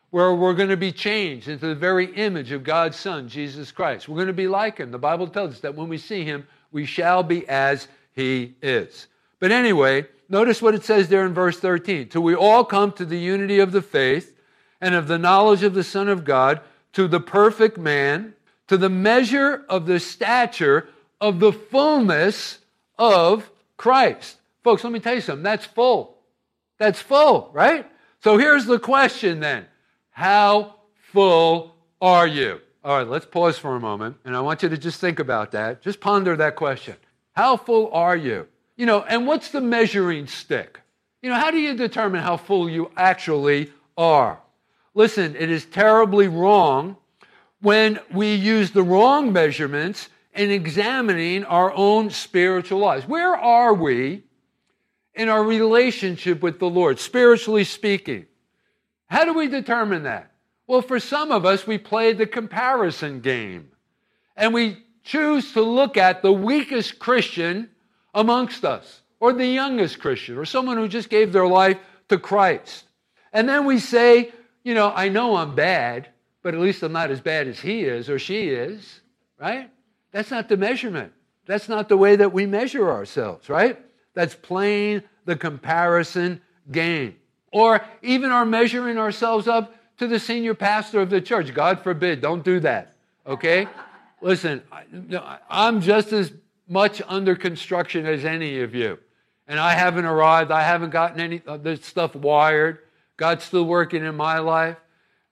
where 0.09 0.35
we're 0.35 0.53
going 0.53 0.67
to 0.67 0.75
be 0.75 0.91
changed 0.91 1.47
into 1.47 1.67
the 1.67 1.75
very 1.75 2.13
image 2.15 2.51
of 2.51 2.65
God's 2.65 2.97
Son, 2.97 3.29
Jesus 3.29 3.71
Christ. 3.71 4.09
We're 4.09 4.15
going 4.15 4.27
to 4.27 4.33
be 4.33 4.49
like 4.49 4.77
Him. 4.77 4.91
The 4.91 4.97
Bible 4.97 5.29
tells 5.29 5.53
us 5.53 5.59
that 5.61 5.73
when 5.73 5.87
we 5.87 5.97
see 5.97 6.25
Him, 6.25 6.45
we 6.73 6.85
shall 6.85 7.23
be 7.23 7.47
as 7.47 7.87
He 8.13 8.55
is. 8.61 9.07
But 9.39 9.53
anyway, 9.53 10.05
notice 10.29 10.61
what 10.61 10.75
it 10.75 10.83
says 10.83 11.09
there 11.09 11.25
in 11.25 11.33
verse 11.33 11.59
13. 11.59 12.09
Till 12.09 12.23
we 12.23 12.35
all 12.35 12.63
come 12.63 12.91
to 12.93 13.05
the 13.05 13.17
unity 13.17 13.59
of 13.59 13.71
the 13.71 13.81
faith 13.81 14.35
and 14.81 14.95
of 14.95 15.07
the 15.07 15.17
knowledge 15.17 15.63
of 15.63 15.73
the 15.73 15.83
Son 15.83 16.07
of 16.07 16.23
God 16.23 16.61
to 16.93 17.07
the 17.07 17.19
perfect 17.19 17.77
man, 17.77 18.33
to 18.67 18.77
the 18.77 18.89
measure 18.89 19.65
of 19.69 19.85
the 19.85 19.99
stature 19.99 20.89
of 21.21 21.39
the 21.39 21.51
fullness 21.51 22.59
of 22.97 23.49
Christ. 23.77 24.37
Folks, 24.63 24.83
let 24.83 24.93
me 24.93 24.99
tell 24.99 25.15
you 25.15 25.21
something. 25.21 25.43
That's 25.43 25.65
full. 25.65 26.17
That's 26.77 26.99
full, 26.99 27.49
right? 27.53 27.89
So 28.23 28.37
here's 28.37 28.65
the 28.65 28.79
question 28.79 29.39
then 29.39 29.65
How 30.11 30.75
full 31.11 31.75
are 32.01 32.27
you? 32.27 32.61
All 32.83 32.97
right, 32.97 33.07
let's 33.07 33.25
pause 33.25 33.57
for 33.57 33.75
a 33.75 33.79
moment, 33.79 34.17
and 34.23 34.35
I 34.35 34.41
want 34.41 34.63
you 34.63 34.69
to 34.69 34.77
just 34.77 35.01
think 35.01 35.19
about 35.19 35.51
that. 35.51 35.81
Just 35.81 35.99
ponder 35.99 36.35
that 36.37 36.55
question. 36.55 36.95
How 37.33 37.57
full 37.57 37.91
are 37.91 38.15
you? 38.15 38.47
You 38.77 38.85
know, 38.85 39.01
and 39.01 39.27
what's 39.27 39.49
the 39.49 39.59
measuring 39.59 40.27
stick? 40.27 40.79
You 41.21 41.29
know, 41.31 41.35
how 41.35 41.51
do 41.51 41.57
you 41.57 41.75
determine 41.75 42.21
how 42.21 42.37
full 42.37 42.69
you 42.69 42.91
actually 42.95 43.71
are? 43.97 44.39
Listen, 44.93 45.35
it 45.35 45.49
is 45.49 45.65
terribly 45.65 46.27
wrong 46.27 46.95
when 47.59 47.99
we 48.13 48.35
use 48.35 48.71
the 48.71 48.83
wrong 48.83 49.33
measurements 49.33 50.09
in 50.33 50.51
examining 50.51 51.43
our 51.45 51.73
own 51.73 52.11
spiritual 52.11 52.79
lives. 52.79 53.07
Where 53.07 53.35
are 53.35 53.73
we 53.73 54.23
in 55.15 55.29
our 55.29 55.43
relationship 55.43 56.43
with 56.43 56.59
the 56.59 56.69
Lord, 56.69 56.99
spiritually 56.99 57.63
speaking? 57.63 58.27
How 59.07 59.25
do 59.25 59.33
we 59.33 59.47
determine 59.47 60.03
that? 60.03 60.31
Well, 60.67 60.83
for 60.83 60.99
some 60.99 61.31
of 61.31 61.45
us, 61.45 61.65
we 61.65 61.79
play 61.79 62.13
the 62.13 62.27
comparison 62.27 63.21
game 63.21 63.69
and 64.35 64.53
we 64.53 64.77
choose 65.03 65.53
to 65.53 65.61
look 65.61 65.97
at 65.97 66.21
the 66.21 66.33
weakest 66.33 66.99
Christian 66.99 67.69
amongst 68.17 68.65
us, 68.65 69.01
or 69.19 69.31
the 69.31 69.45
youngest 69.45 69.99
Christian, 69.99 70.37
or 70.37 70.45
someone 70.45 70.77
who 70.77 70.87
just 70.87 71.09
gave 71.09 71.31
their 71.31 71.47
life 71.47 71.77
to 72.09 72.17
Christ. 72.17 72.85
And 73.31 73.47
then 73.47 73.65
we 73.65 73.77
say, 73.77 74.31
you 74.63 74.73
know, 74.73 74.91
I 74.93 75.09
know 75.09 75.35
I'm 75.35 75.53
bad, 75.53 76.09
but 76.41 76.55
at 76.55 76.59
least 76.59 76.81
I'm 76.81 76.91
not 76.93 77.11
as 77.11 77.21
bad 77.21 77.47
as 77.47 77.59
he 77.59 77.83
is 77.83 78.09
or 78.09 78.17
she 78.17 78.49
is, 78.49 79.01
right? 79.39 79.69
That's 80.11 80.31
not 80.31 80.49
the 80.49 80.57
measurement. 80.57 81.13
That's 81.45 81.69
not 81.69 81.89
the 81.89 81.97
way 81.97 82.15
that 82.15 82.33
we 82.33 82.47
measure 82.47 82.89
ourselves, 82.89 83.49
right? 83.49 83.79
That's 84.15 84.33
playing 84.33 85.03
the 85.25 85.35
comparison 85.35 86.41
game. 86.71 87.17
Or 87.51 87.81
even 88.01 88.31
our 88.31 88.45
measuring 88.45 88.97
ourselves 88.97 89.47
up 89.47 89.75
to 89.99 90.07
the 90.07 90.19
senior 90.19 90.55
pastor 90.55 91.01
of 91.01 91.11
the 91.11 91.21
church. 91.21 91.53
God 91.53 91.81
forbid, 91.81 92.21
don't 92.21 92.43
do 92.43 92.59
that, 92.61 92.95
okay? 93.27 93.67
Listen, 94.21 94.63
I'm 95.49 95.81
just 95.81 96.11
as 96.11 96.33
much 96.67 97.01
under 97.07 97.35
construction 97.35 98.05
as 98.05 98.25
any 98.25 98.61
of 98.61 98.75
you. 98.75 98.99
And 99.47 99.59
I 99.59 99.73
haven't 99.73 100.05
arrived. 100.05 100.51
I 100.51 100.63
haven't 100.63 100.89
gotten 100.89 101.19
any 101.19 101.41
of 101.45 101.63
this 101.63 101.85
stuff 101.85 102.15
wired. 102.15 102.79
God's 103.15 103.43
still 103.43 103.65
working 103.65 104.03
in 104.03 104.15
my 104.15 104.39
life. 104.39 104.77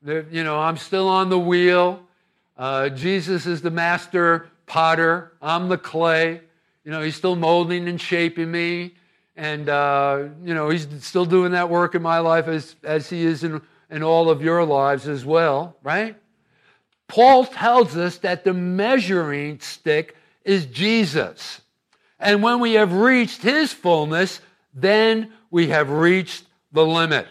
You 0.05 0.43
know, 0.43 0.59
I'm 0.59 0.77
still 0.77 1.07
on 1.07 1.29
the 1.29 1.39
wheel. 1.39 2.01
Uh, 2.57 2.89
Jesus 2.89 3.45
is 3.45 3.61
the 3.61 3.71
master 3.71 4.49
potter. 4.65 5.33
I'm 5.41 5.67
the 5.67 5.77
clay. 5.77 6.41
You 6.83 6.91
know, 6.91 7.01
he's 7.01 7.15
still 7.15 7.35
molding 7.35 7.87
and 7.87 7.99
shaping 7.99 8.51
me. 8.51 8.93
And, 9.35 9.67
uh, 9.67 10.25
you 10.43 10.53
know, 10.53 10.69
he's 10.69 10.87
still 11.03 11.25
doing 11.25 11.51
that 11.51 11.69
work 11.69 11.95
in 11.95 12.01
my 12.01 12.19
life 12.19 12.47
as, 12.47 12.75
as 12.83 13.09
he 13.09 13.23
is 13.23 13.43
in, 13.43 13.61
in 13.89 14.01
all 14.01 14.29
of 14.29 14.41
your 14.41 14.63
lives 14.63 15.07
as 15.07 15.25
well, 15.25 15.75
right? 15.83 16.15
Paul 17.07 17.45
tells 17.45 17.97
us 17.97 18.19
that 18.19 18.43
the 18.43 18.53
measuring 18.53 19.59
stick 19.59 20.15
is 20.45 20.65
Jesus. 20.67 21.61
And 22.19 22.41
when 22.41 22.59
we 22.59 22.73
have 22.73 22.93
reached 22.93 23.41
his 23.41 23.73
fullness, 23.73 24.39
then 24.73 25.33
we 25.51 25.67
have 25.67 25.89
reached 25.89 26.45
the 26.71 26.85
limit. 26.85 27.27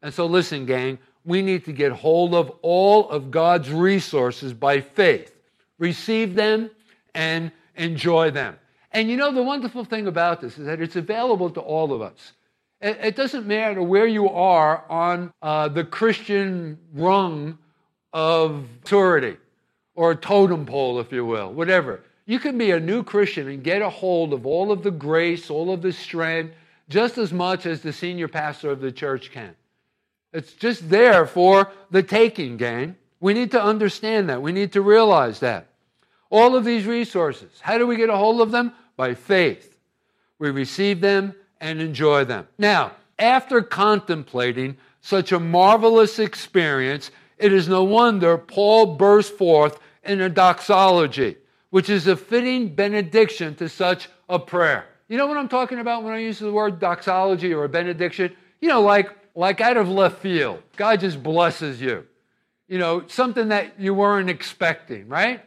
And 0.00 0.14
so, 0.14 0.26
listen, 0.26 0.64
gang, 0.64 0.98
we 1.24 1.42
need 1.42 1.64
to 1.64 1.72
get 1.72 1.92
hold 1.92 2.34
of 2.34 2.50
all 2.62 3.08
of 3.10 3.30
God's 3.30 3.70
resources 3.70 4.52
by 4.52 4.80
faith, 4.80 5.34
receive 5.78 6.34
them, 6.34 6.70
and 7.14 7.50
enjoy 7.76 8.30
them. 8.30 8.56
And 8.92 9.10
you 9.10 9.16
know, 9.16 9.32
the 9.32 9.42
wonderful 9.42 9.84
thing 9.84 10.06
about 10.06 10.40
this 10.40 10.58
is 10.58 10.66
that 10.66 10.80
it's 10.80 10.96
available 10.96 11.50
to 11.50 11.60
all 11.60 11.92
of 11.92 12.00
us. 12.00 12.32
It, 12.80 13.16
doesn't 13.16 13.46
matter 13.46 13.82
where 13.82 14.06
you 14.06 14.28
are 14.28 14.84
on 14.90 15.32
uh, 15.40 15.68
the 15.68 15.84
Christian 15.84 16.78
rung 16.92 17.56
of 18.12 18.68
maturity 18.82 19.38
or 19.94 20.14
totem 20.14 20.66
pole, 20.66 21.00
if 21.00 21.10
you 21.10 21.24
will, 21.24 21.50
whatever. 21.50 22.02
You 22.26 22.38
can 22.38 22.56
be 22.56 22.70
a 22.70 22.80
new 22.80 23.02
Christian 23.02 23.48
and 23.48 23.62
get 23.62 23.82
a 23.82 23.90
hold 23.90 24.32
of 24.32 24.46
all 24.46 24.72
of 24.72 24.82
the 24.82 24.90
grace, 24.90 25.50
all 25.50 25.72
of 25.72 25.82
the 25.82 25.92
strength, 25.92 26.54
just 26.88 27.18
as 27.18 27.32
much 27.32 27.66
as 27.66 27.80
the 27.80 27.92
senior 27.92 28.28
pastor 28.28 28.70
of 28.70 28.80
the 28.80 28.92
church 28.92 29.30
can. 29.30 29.54
It's 30.32 30.52
just 30.52 30.88
there 30.90 31.26
for 31.26 31.70
the 31.90 32.02
taking, 32.02 32.56
gang. 32.56 32.96
We 33.20 33.34
need 33.34 33.50
to 33.52 33.62
understand 33.62 34.28
that. 34.28 34.42
We 34.42 34.52
need 34.52 34.72
to 34.72 34.82
realize 34.82 35.40
that. 35.40 35.68
All 36.30 36.56
of 36.56 36.64
these 36.64 36.86
resources, 36.86 37.50
how 37.60 37.78
do 37.78 37.86
we 37.86 37.96
get 37.96 38.10
a 38.10 38.16
hold 38.16 38.40
of 38.40 38.50
them? 38.50 38.72
By 38.96 39.14
faith. 39.14 39.78
We 40.38 40.50
receive 40.50 41.00
them 41.00 41.34
and 41.60 41.80
enjoy 41.80 42.24
them. 42.24 42.48
Now, 42.58 42.92
after 43.18 43.62
contemplating 43.62 44.76
such 45.00 45.30
a 45.30 45.38
marvelous 45.38 46.18
experience, 46.18 47.10
it 47.38 47.52
is 47.52 47.68
no 47.68 47.84
wonder 47.84 48.36
Paul 48.36 48.96
bursts 48.96 49.36
forth 49.36 49.78
in 50.02 50.20
a 50.20 50.28
doxology, 50.28 51.36
which 51.74 51.90
is 51.90 52.06
a 52.06 52.14
fitting 52.14 52.72
benediction 52.72 53.52
to 53.56 53.68
such 53.68 54.08
a 54.28 54.38
prayer. 54.38 54.86
You 55.08 55.16
know 55.16 55.26
what 55.26 55.36
I'm 55.36 55.48
talking 55.48 55.80
about 55.80 56.04
when 56.04 56.12
I 56.12 56.18
use 56.18 56.38
the 56.38 56.52
word 56.52 56.78
doxology 56.78 57.52
or 57.52 57.64
a 57.64 57.68
benediction? 57.68 58.36
You 58.60 58.68
know, 58.68 58.80
like 58.80 59.10
like 59.34 59.60
out 59.60 59.76
of 59.76 59.88
left 59.88 60.20
field. 60.20 60.62
God 60.76 61.00
just 61.00 61.20
blesses 61.20 61.80
you. 61.80 62.06
You 62.68 62.78
know, 62.78 63.02
something 63.08 63.48
that 63.48 63.80
you 63.80 63.92
weren't 63.92 64.30
expecting, 64.30 65.08
right? 65.08 65.44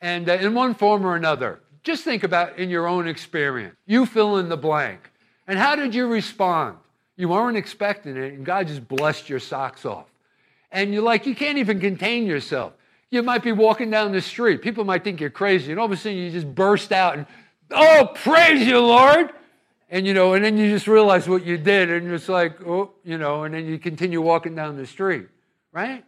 And 0.00 0.28
uh, 0.28 0.32
in 0.32 0.52
one 0.52 0.74
form 0.74 1.06
or 1.06 1.14
another. 1.14 1.60
Just 1.84 2.02
think 2.02 2.24
about 2.24 2.58
in 2.58 2.70
your 2.70 2.88
own 2.88 3.06
experience. 3.06 3.76
You 3.86 4.04
fill 4.04 4.38
in 4.38 4.48
the 4.48 4.56
blank. 4.56 5.12
And 5.46 5.60
how 5.60 5.76
did 5.76 5.94
you 5.94 6.08
respond? 6.08 6.78
You 7.16 7.28
weren't 7.28 7.56
expecting 7.56 8.16
it, 8.16 8.32
and 8.32 8.44
God 8.44 8.66
just 8.66 8.88
blessed 8.88 9.28
your 9.28 9.38
socks 9.38 9.86
off. 9.86 10.06
And 10.72 10.92
you're 10.92 11.04
like, 11.04 11.24
you 11.24 11.36
can't 11.36 11.58
even 11.58 11.78
contain 11.78 12.26
yourself. 12.26 12.72
You 13.10 13.22
might 13.22 13.42
be 13.42 13.52
walking 13.52 13.90
down 13.90 14.12
the 14.12 14.20
street. 14.20 14.60
People 14.62 14.84
might 14.84 15.04
think 15.04 15.20
you're 15.20 15.30
crazy, 15.30 15.70
and 15.70 15.80
all 15.80 15.86
of 15.86 15.92
a 15.92 15.96
sudden 15.96 16.18
you 16.18 16.30
just 16.30 16.54
burst 16.54 16.92
out 16.92 17.16
and, 17.16 17.26
oh, 17.70 18.10
praise 18.14 18.66
you, 18.66 18.78
Lord. 18.78 19.30
And 19.90 20.06
you 20.06 20.12
know, 20.12 20.34
and 20.34 20.44
then 20.44 20.58
you 20.58 20.70
just 20.70 20.86
realize 20.86 21.26
what 21.26 21.46
you 21.46 21.56
did, 21.56 21.90
and 21.90 22.12
it's 22.12 22.28
like, 22.28 22.60
oh, 22.66 22.92
you 23.04 23.16
know, 23.16 23.44
and 23.44 23.54
then 23.54 23.64
you 23.64 23.78
continue 23.78 24.20
walking 24.20 24.54
down 24.54 24.76
the 24.76 24.86
street, 24.86 25.28
right? 25.72 26.04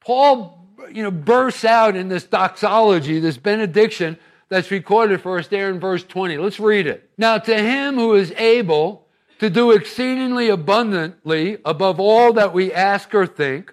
Paul, 0.00 0.68
you 0.92 1.02
know, 1.02 1.10
bursts 1.10 1.64
out 1.64 1.96
in 1.96 2.08
this 2.08 2.24
doxology, 2.24 3.20
this 3.20 3.38
benediction 3.38 4.18
that's 4.50 4.70
recorded 4.70 5.22
for 5.22 5.38
us 5.38 5.48
there 5.48 5.70
in 5.70 5.80
verse 5.80 6.04
20. 6.04 6.36
Let's 6.36 6.60
read 6.60 6.86
it. 6.86 7.08
Now, 7.16 7.38
to 7.38 7.58
him 7.58 7.94
who 7.94 8.14
is 8.14 8.30
able 8.32 9.06
to 9.38 9.48
do 9.48 9.70
exceedingly 9.70 10.50
abundantly 10.50 11.58
above 11.64 11.98
all 11.98 12.34
that 12.34 12.52
we 12.52 12.72
ask 12.72 13.14
or 13.14 13.26
think, 13.26 13.72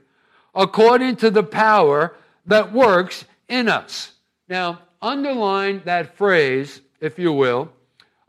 according 0.55 1.17
to 1.17 1.29
the 1.29 1.43
power 1.43 2.15
that 2.51 2.72
works 2.72 3.25
in 3.48 3.67
us. 3.67 4.13
Now, 4.48 4.79
underline 5.01 5.81
that 5.86 6.15
phrase, 6.17 6.81
if 7.00 7.17
you 7.17 7.34
will, 7.34 7.72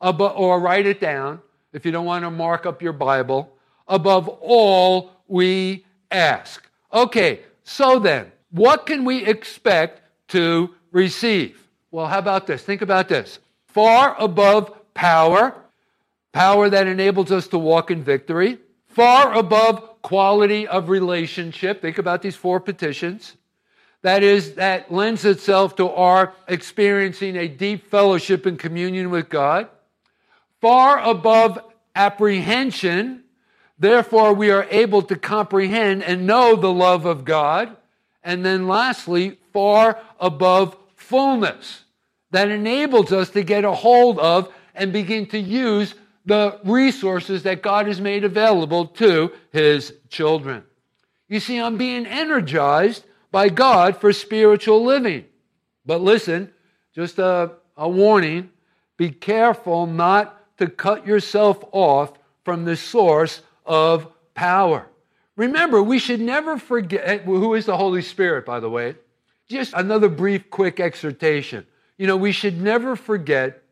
or 0.00 0.60
write 0.60 0.86
it 0.86 1.00
down 1.00 1.40
if 1.72 1.86
you 1.86 1.92
don't 1.92 2.06
want 2.06 2.24
to 2.24 2.30
mark 2.30 2.66
up 2.66 2.82
your 2.82 2.92
Bible. 2.92 3.56
Above 3.88 4.28
all, 4.28 5.12
we 5.28 5.84
ask. 6.10 6.68
Okay, 6.92 7.40
so 7.64 7.98
then, 7.98 8.30
what 8.50 8.86
can 8.86 9.04
we 9.04 9.24
expect 9.24 10.02
to 10.28 10.74
receive? 10.90 11.66
Well, 11.90 12.06
how 12.06 12.18
about 12.18 12.46
this? 12.46 12.62
Think 12.62 12.82
about 12.82 13.08
this. 13.08 13.38
Far 13.66 14.16
above 14.18 14.72
power, 14.94 15.54
power 16.32 16.68
that 16.68 16.86
enables 16.86 17.32
us 17.32 17.48
to 17.48 17.58
walk 17.58 17.90
in 17.90 18.02
victory, 18.02 18.58
far 18.86 19.32
above 19.34 20.02
quality 20.02 20.66
of 20.66 20.88
relationship. 20.88 21.80
Think 21.80 21.98
about 21.98 22.22
these 22.22 22.36
four 22.36 22.60
petitions. 22.60 23.36
That 24.02 24.24
is, 24.24 24.54
that 24.54 24.92
lends 24.92 25.24
itself 25.24 25.76
to 25.76 25.88
our 25.88 26.34
experiencing 26.48 27.36
a 27.36 27.48
deep 27.48 27.88
fellowship 27.88 28.46
and 28.46 28.58
communion 28.58 29.10
with 29.10 29.28
God. 29.28 29.68
Far 30.60 30.98
above 31.00 31.58
apprehension, 31.94 33.22
therefore, 33.78 34.34
we 34.34 34.50
are 34.50 34.66
able 34.70 35.02
to 35.02 35.16
comprehend 35.16 36.02
and 36.02 36.26
know 36.26 36.56
the 36.56 36.72
love 36.72 37.06
of 37.06 37.24
God. 37.24 37.76
And 38.24 38.44
then, 38.44 38.66
lastly, 38.66 39.38
far 39.52 39.98
above 40.18 40.76
fullness, 40.96 41.84
that 42.32 42.48
enables 42.48 43.12
us 43.12 43.30
to 43.30 43.42
get 43.42 43.64
a 43.64 43.72
hold 43.72 44.18
of 44.18 44.52
and 44.74 44.92
begin 44.92 45.26
to 45.26 45.38
use 45.38 45.94
the 46.24 46.58
resources 46.64 47.42
that 47.42 47.62
God 47.62 47.86
has 47.86 48.00
made 48.00 48.24
available 48.24 48.86
to 48.86 49.32
his 49.52 49.92
children. 50.08 50.64
You 51.28 51.40
see, 51.40 51.58
I'm 51.58 51.76
being 51.76 52.06
energized 52.06 53.04
by 53.32 53.48
God 53.48 53.96
for 54.00 54.12
spiritual 54.12 54.84
living. 54.84 55.24
But 55.84 56.00
listen, 56.00 56.52
just 56.94 57.18
a, 57.18 57.52
a 57.76 57.88
warning 57.88 58.50
be 58.96 59.10
careful 59.10 59.86
not 59.86 60.38
to 60.58 60.68
cut 60.68 61.06
yourself 61.06 61.64
off 61.72 62.12
from 62.44 62.64
the 62.64 62.76
source 62.76 63.40
of 63.66 64.06
power. 64.34 64.86
Remember, 65.34 65.82
we 65.82 65.98
should 65.98 66.20
never 66.20 66.58
forget 66.58 67.02
eh, 67.04 67.18
who 67.18 67.54
is 67.54 67.66
the 67.66 67.76
Holy 67.76 68.02
Spirit, 68.02 68.44
by 68.44 68.60
the 68.60 68.70
way. 68.70 68.94
Just 69.48 69.72
another 69.74 70.08
brief, 70.08 70.50
quick 70.50 70.78
exhortation. 70.78 71.66
You 71.98 72.06
know, 72.06 72.16
we 72.16 72.32
should 72.32 72.60
never 72.60 72.94
forget 72.94 73.62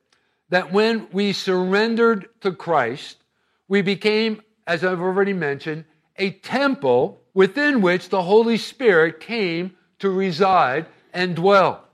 that 0.49 0.73
when 0.73 1.07
we 1.13 1.33
surrendered 1.33 2.29
to 2.41 2.53
Christ, 2.53 3.19
we 3.69 3.83
became, 3.83 4.43
as 4.67 4.85
I've 4.85 5.01
already 5.01 5.33
mentioned, 5.33 5.85
a 6.17 6.33
temple 6.33 7.20
within 7.35 7.81
which 7.81 8.09
the 8.09 8.23
Holy 8.23 8.57
Spirit 8.57 9.21
came 9.21 9.75
to 9.99 10.11
reside 10.11 10.87
and 11.13 11.37
dwell. 11.37 11.85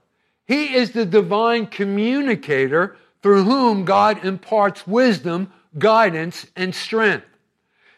He 0.45 0.73
is 0.73 0.91
the 0.91 1.05
divine 1.05 1.67
communicator 1.67 2.95
through 3.21 3.43
whom 3.43 3.85
God 3.85 4.23
imparts 4.23 4.87
wisdom, 4.87 5.51
guidance, 5.77 6.45
and 6.55 6.73
strength. 6.73 7.25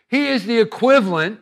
He 0.07 0.27
is 0.27 0.45
the 0.45 0.59
equivalent 0.59 1.39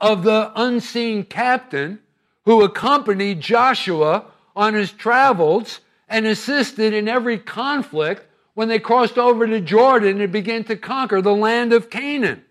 of 0.00 0.24
the 0.24 0.50
unseen 0.56 1.24
captain 1.24 2.00
who 2.44 2.64
accompanied 2.64 3.40
Joshua 3.40 4.24
on 4.56 4.74
his 4.74 4.90
travels 4.90 5.80
and 6.08 6.26
assisted 6.26 6.92
in 6.92 7.06
every 7.06 7.38
conflict 7.38 8.26
when 8.54 8.68
they 8.68 8.80
crossed 8.80 9.18
over 9.18 9.46
to 9.46 9.60
Jordan 9.60 10.20
and 10.20 10.32
began 10.32 10.64
to 10.64 10.76
conquer 10.76 11.22
the 11.22 11.34
land 11.34 11.72
of 11.72 11.88
Canaan. 11.88 12.44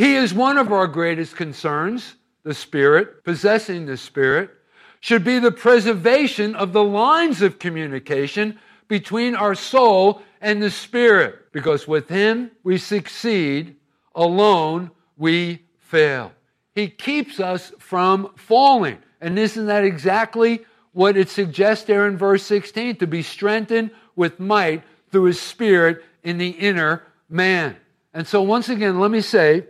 He 0.00 0.14
is 0.14 0.32
one 0.32 0.56
of 0.56 0.72
our 0.72 0.86
greatest 0.86 1.36
concerns, 1.36 2.14
the 2.42 2.54
Spirit, 2.54 3.22
possessing 3.22 3.84
the 3.84 3.98
Spirit, 3.98 4.48
should 4.98 5.24
be 5.24 5.38
the 5.38 5.52
preservation 5.52 6.54
of 6.54 6.72
the 6.72 6.82
lines 6.82 7.42
of 7.42 7.58
communication 7.58 8.58
between 8.88 9.34
our 9.34 9.54
soul 9.54 10.22
and 10.40 10.62
the 10.62 10.70
Spirit, 10.70 11.52
because 11.52 11.86
with 11.86 12.08
Him 12.08 12.50
we 12.64 12.78
succeed, 12.78 13.76
alone 14.14 14.90
we 15.18 15.66
fail. 15.80 16.32
He 16.74 16.88
keeps 16.88 17.38
us 17.38 17.70
from 17.78 18.30
falling. 18.36 18.96
And 19.20 19.38
isn't 19.38 19.66
that 19.66 19.84
exactly 19.84 20.64
what 20.92 21.18
it 21.18 21.28
suggests 21.28 21.84
there 21.84 22.06
in 22.06 22.16
verse 22.16 22.42
16? 22.44 22.96
To 22.96 23.06
be 23.06 23.22
strengthened 23.22 23.90
with 24.16 24.40
might 24.40 24.82
through 25.10 25.24
His 25.24 25.42
Spirit 25.42 26.02
in 26.22 26.38
the 26.38 26.48
inner 26.48 27.02
man. 27.28 27.76
And 28.14 28.26
so, 28.26 28.40
once 28.40 28.70
again, 28.70 28.98
let 28.98 29.10
me 29.10 29.20
say 29.20 29.66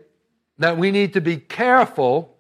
that 0.61 0.77
we 0.77 0.90
need 0.90 1.14
to 1.14 1.20
be 1.23 1.38
careful 1.38 2.37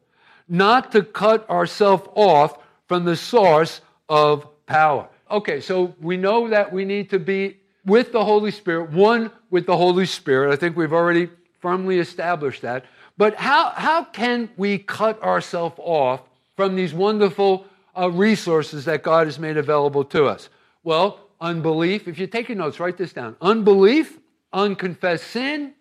not 0.46 0.92
to 0.92 1.02
cut 1.02 1.48
ourselves 1.48 2.06
off 2.14 2.58
from 2.86 3.04
the 3.04 3.16
source 3.16 3.80
of 4.08 4.46
power. 4.66 5.08
Okay, 5.30 5.60
so 5.60 5.94
we 6.00 6.16
know 6.16 6.48
that 6.48 6.70
we 6.70 6.84
need 6.84 7.08
to 7.10 7.18
be 7.18 7.56
with 7.86 8.12
the 8.12 8.22
Holy 8.22 8.50
Spirit, 8.50 8.90
one 8.90 9.30
with 9.50 9.64
the 9.64 9.76
Holy 9.76 10.04
Spirit. 10.04 10.52
I 10.52 10.56
think 10.56 10.76
we've 10.76 10.92
already 10.92 11.30
firmly 11.60 11.98
established 11.98 12.60
that. 12.62 12.84
But 13.16 13.36
how, 13.36 13.70
how 13.70 14.04
can 14.04 14.50
we 14.56 14.78
cut 14.78 15.22
ourselves 15.22 15.76
off 15.78 16.20
from 16.56 16.76
these 16.76 16.92
wonderful 16.92 17.64
uh, 17.96 18.10
resources 18.10 18.84
that 18.84 19.02
God 19.02 19.28
has 19.28 19.38
made 19.38 19.56
available 19.56 20.04
to 20.04 20.26
us? 20.26 20.50
Well, 20.84 21.20
unbelief. 21.40 22.06
If 22.06 22.18
you're 22.18 22.28
taking 22.28 22.58
notes, 22.58 22.80
write 22.80 22.98
this 22.98 23.14
down. 23.14 23.36
Unbelief, 23.40 24.18
unconfessed 24.52 25.28
sin, 25.28 25.72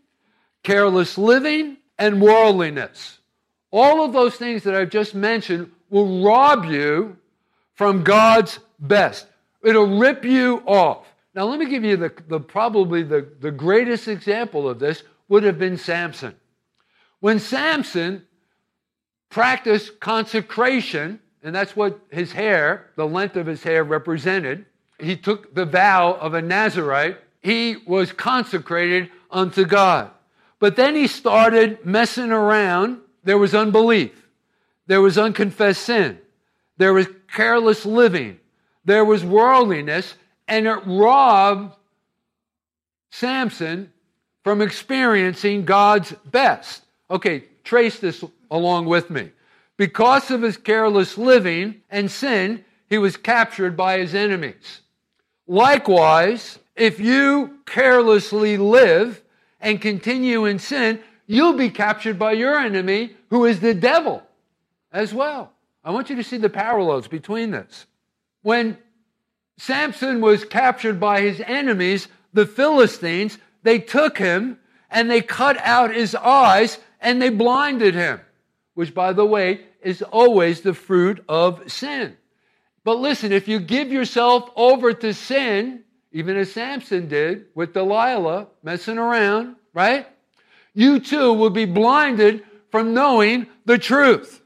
careless 0.64 1.18
living, 1.18 1.79
and 2.00 2.22
worldliness. 2.22 3.20
All 3.72 4.04
of 4.04 4.14
those 4.14 4.36
things 4.36 4.64
that 4.64 4.74
I've 4.74 4.90
just 4.90 5.14
mentioned 5.14 5.72
will 5.90 6.24
rob 6.24 6.66
you 6.66 7.18
from 7.76 8.04
God's 8.04 8.60
best. 8.80 9.28
It'll 9.64 10.00
rip 10.00 10.24
you 10.26 10.64
off. 10.66 11.06
Now, 11.36 11.46
let 11.46 11.60
me 11.60 11.70
give 11.70 11.84
you 11.84 11.98
the, 11.98 12.12
the 12.28 12.40
probably 12.40 13.04
the, 13.04 13.28
the 13.40 13.52
greatest 13.52 14.08
example 14.08 14.68
of 14.68 14.80
this 14.80 15.04
would 15.28 15.44
have 15.44 15.60
been 15.60 15.78
Samson. 15.78 16.36
When 17.20 17.40
Samson 17.40 18.26
practiced 19.30 20.00
consecration, 20.00 21.20
and 21.44 21.54
that's 21.54 21.76
what 21.76 22.00
his 22.10 22.32
hair, 22.32 22.90
the 22.96 23.06
length 23.06 23.36
of 23.36 23.46
his 23.46 23.62
hair 23.62 23.84
represented, 23.84 24.66
he 25.00 25.16
took 25.16 25.54
the 25.54 25.66
vow 25.66 26.14
of 26.14 26.34
a 26.34 26.42
Nazarite. 26.42 27.18
He 27.42 27.78
was 27.86 28.12
consecrated 28.12 29.10
unto 29.30 29.66
God. 29.66 30.12
But 30.60 30.76
then 30.76 30.96
he 30.96 31.08
started 31.08 31.86
messing 31.86 32.32
around. 32.32 33.00
There 33.24 33.38
was 33.38 33.56
unbelief. 33.56 34.28
There 34.88 35.02
was 35.02 35.18
unconfessed 35.18 35.84
sin. 35.84 36.20
There 36.78 36.94
was 36.94 37.08
careless 37.32 37.86
living. 37.86 38.40
There 38.86 39.06
was 39.06 39.24
worldliness. 39.24 40.16
And 40.48 40.68
it 40.68 40.80
robbed 40.86 41.76
Samson 43.12 43.92
from 44.44 44.62
experiencing 44.62 45.66
God's 45.66 46.12
best. 46.26 46.84
Okay, 47.10 47.46
trace 47.64 48.00
this 48.00 48.24
along 48.52 48.86
with 48.86 49.10
me. 49.10 49.32
Because 49.78 50.30
of 50.32 50.42
his 50.42 50.58
careless 50.58 51.18
living 51.18 51.82
and 51.90 52.12
sin, 52.12 52.66
he 52.90 52.98
was 52.98 53.16
captured 53.16 53.78
by 53.78 54.00
his 54.00 54.14
enemies. 54.14 54.82
Likewise, 55.48 56.60
if 56.76 57.00
you 57.00 57.60
carelessly 57.66 58.58
live 58.58 59.22
and 59.60 59.82
continue 59.82 60.46
in 60.46 60.60
sin, 60.60 61.00
you'll 61.28 61.54
be 61.54 61.70
captured 61.70 62.18
by 62.18 62.34
your 62.34 62.58
enemy, 62.58 63.16
who 63.30 63.46
is 63.46 63.60
the 63.60 63.74
devil, 63.74 64.24
as 64.92 65.14
well. 65.14 65.54
I 65.84 65.92
want 65.92 66.10
you 66.10 66.16
to 66.18 66.24
see 66.24 66.38
the 66.38 66.50
parallels 66.50 67.08
between 67.08 67.52
this. 67.52 67.86
When 68.42 68.78
Samson 69.58 70.22
was 70.22 70.46
captured 70.46 71.00
by 71.00 71.22
his 71.22 71.42
enemies, 71.42 72.08
the 72.34 72.46
Philistines, 72.46 73.38
they 73.64 73.80
took 73.80 74.18
him 74.18 74.60
and 74.90 75.10
they 75.10 75.22
cut 75.22 75.58
out 75.60 75.94
his 75.94 76.16
eyes 76.16 76.80
and 77.02 77.22
they 77.22 77.30
blinded 77.30 77.94
him, 77.94 78.22
which, 78.74 78.94
by 78.94 79.14
the 79.14 79.26
way, 79.26 79.62
is 79.82 80.02
always 80.02 80.62
the 80.62 80.74
fruit 80.74 81.24
of 81.30 81.72
sin. 81.72 82.18
But 82.84 83.00
listen, 83.00 83.32
if 83.32 83.48
you 83.48 83.60
give 83.60 83.92
yourself 83.92 84.50
over 84.56 84.94
to 84.94 85.14
sin, 85.14 85.84
even 86.12 86.38
as 86.38 86.52
Samson 86.52 87.08
did 87.08 87.46
with 87.54 87.74
Delilah, 87.74 88.48
messing 88.64 88.98
around, 88.98 89.56
right? 89.74 90.08
You 90.74 91.00
too 91.00 91.34
will 91.34 91.50
be 91.50 91.66
blinded 91.66 92.44
from 92.72 92.94
knowing 92.94 93.48
the 93.66 93.78
truth. 93.78 94.42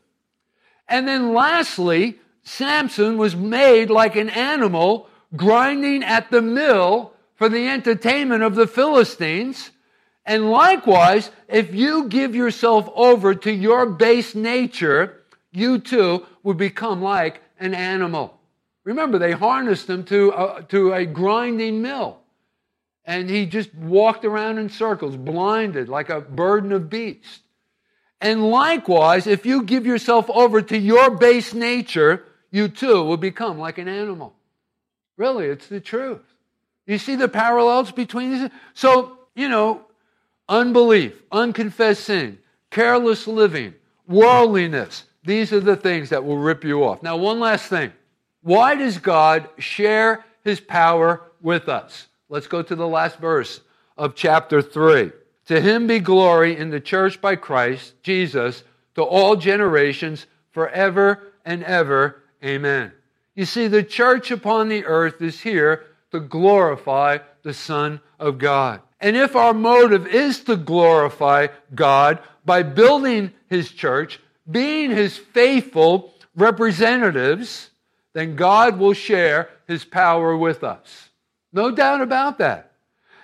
And 0.88 1.08
then 1.08 1.34
lastly, 1.34 2.20
Samson 2.44 3.18
was 3.18 3.36
made 3.36 3.90
like 3.90 4.16
an 4.16 4.30
animal 4.30 5.10
grinding 5.36 6.04
at 6.04 6.30
the 6.30 6.42
mill 6.42 7.14
for 7.36 7.50
the 7.50 7.68
entertainment 7.68 8.44
of 8.44 8.56
the 8.56 8.68
Philistines. 8.68 9.72
And 10.26 10.52
likewise, 10.52 11.32
if 11.48 11.74
you 11.74 12.08
give 12.08 12.36
yourself 12.36 12.90
over 12.96 13.34
to 13.36 13.52
your 13.52 13.86
base 13.86 14.36
nature, 14.36 15.22
you 15.52 15.80
too 15.80 16.26
will 16.44 16.54
become 16.54 17.02
like 17.02 17.42
an 17.60 17.74
animal. 17.74 18.40
Remember, 18.84 19.18
they 19.18 19.32
harnessed 19.32 19.90
him 19.90 20.04
to 20.06 20.32
a, 20.32 20.64
to 20.70 20.94
a 20.94 21.06
grinding 21.06 21.82
mill. 21.82 22.20
And 23.06 23.30
he 23.30 23.46
just 23.46 23.74
walked 23.76 24.26
around 24.26 24.58
in 24.58 24.70
circles, 24.70 25.18
blinded 25.18 25.90
like 25.90 26.10
a 26.10 26.22
burden 26.22 26.72
of 26.72 26.90
beasts. 26.90 27.40
And 28.22 28.50
likewise, 28.50 29.28
if 29.28 29.46
you 29.46 29.64
give 29.64 29.86
yourself 29.86 30.30
over 30.30 30.62
to 30.62 30.78
your 30.78 31.12
base 31.12 31.54
nature, 31.54 32.24
you 32.52 32.70
too 32.70 33.04
will 33.04 33.18
become 33.18 33.60
like 33.60 33.78
an 33.78 33.90
animal. 33.90 34.34
Really, 35.18 35.48
it's 35.48 35.68
the 35.68 35.82
truth. 35.82 36.22
You 36.86 36.98
see 36.98 37.16
the 37.16 37.28
parallels 37.28 37.92
between 37.92 38.32
these? 38.32 38.50
So, 38.74 39.18
you 39.36 39.50
know, 39.50 39.82
unbelief, 40.48 41.22
unconfessed 41.32 42.06
sin, 42.06 42.40
careless 42.70 43.28
living, 43.28 43.74
worldliness, 44.08 45.04
these 45.26 45.54
are 45.54 45.60
the 45.60 45.76
things 45.76 46.10
that 46.10 46.24
will 46.24 46.38
rip 46.38 46.64
you 46.64 46.84
off. 46.84 47.04
Now, 47.04 47.18
one 47.18 47.40
last 47.40 47.68
thing. 47.68 47.92
Why 48.44 48.76
does 48.76 48.98
God 48.98 49.50
share 49.58 50.26
his 50.44 50.60
power 50.60 51.22
with 51.42 51.70
us? 51.70 52.08
Let's 52.28 52.48
go 52.48 52.62
to 52.62 52.76
the 52.76 52.88
last 52.88 53.18
verse 53.18 53.62
of 53.98 54.16
chapter 54.16 54.62
3. 54.62 55.12
To 55.48 55.62
him 55.62 55.88
be 55.88 56.00
glory 56.00 56.58
in 56.58 56.70
the 56.70 56.80
church 56.80 57.22
by 57.22 57.38
Christ 57.38 57.94
Jesus 58.04 58.64
to 58.96 59.02
all 59.02 59.36
generations 59.36 60.26
forever 60.52 61.34
and 61.46 61.64
ever. 61.64 62.24
Amen. 62.44 62.92
You 63.36 63.46
see, 63.46 63.68
the 63.68 63.84
church 63.84 64.30
upon 64.30 64.68
the 64.68 64.86
earth 64.86 65.22
is 65.22 65.42
here 65.42 65.86
to 66.12 66.20
glorify 66.20 67.20
the 67.44 67.54
Son 67.54 68.02
of 68.20 68.38
God. 68.38 68.82
And 69.00 69.18
if 69.18 69.36
our 69.36 69.54
motive 69.54 70.06
is 70.08 70.42
to 70.42 70.56
glorify 70.56 71.48
God 71.74 72.20
by 72.46 72.64
building 72.64 73.32
his 73.48 73.72
church, 73.72 74.20
being 74.50 74.92
his 74.92 75.18
faithful 75.18 76.14
representatives, 76.36 77.70
then 78.14 78.36
God 78.36 78.78
will 78.78 78.94
share 78.94 79.50
his 79.68 79.84
power 79.84 80.38
with 80.38 80.64
us. 80.64 81.10
No 81.52 81.72
doubt 81.72 82.02
about 82.02 82.38
that. 82.40 82.72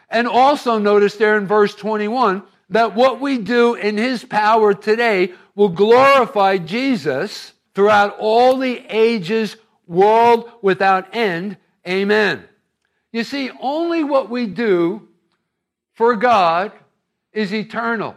And 0.10 0.28
also 0.28 0.80
notice 0.80 1.16
there 1.16 1.38
in 1.38 1.48
verse 1.48 1.76
21 1.76 2.44
that 2.70 2.96
what 2.96 3.20
we 3.20 3.38
do 3.38 3.76
in 3.76 3.98
his 3.98 4.24
power 4.24 4.74
today 4.74 5.34
will 5.56 5.70
glorify 5.70 6.58
Jesus 6.58 7.54
throughout 7.74 8.18
all 8.20 8.58
the 8.58 8.84
ages, 8.90 9.56
world 9.88 10.52
without 10.62 11.16
end. 11.16 11.58
Amen. 11.88 12.44
You 13.12 13.24
see, 13.24 13.52
only 13.60 14.04
what 14.04 14.30
we 14.30 14.46
do 14.46 15.08
for 15.94 16.16
God 16.16 16.72
is 17.34 17.54
eternal 17.54 18.16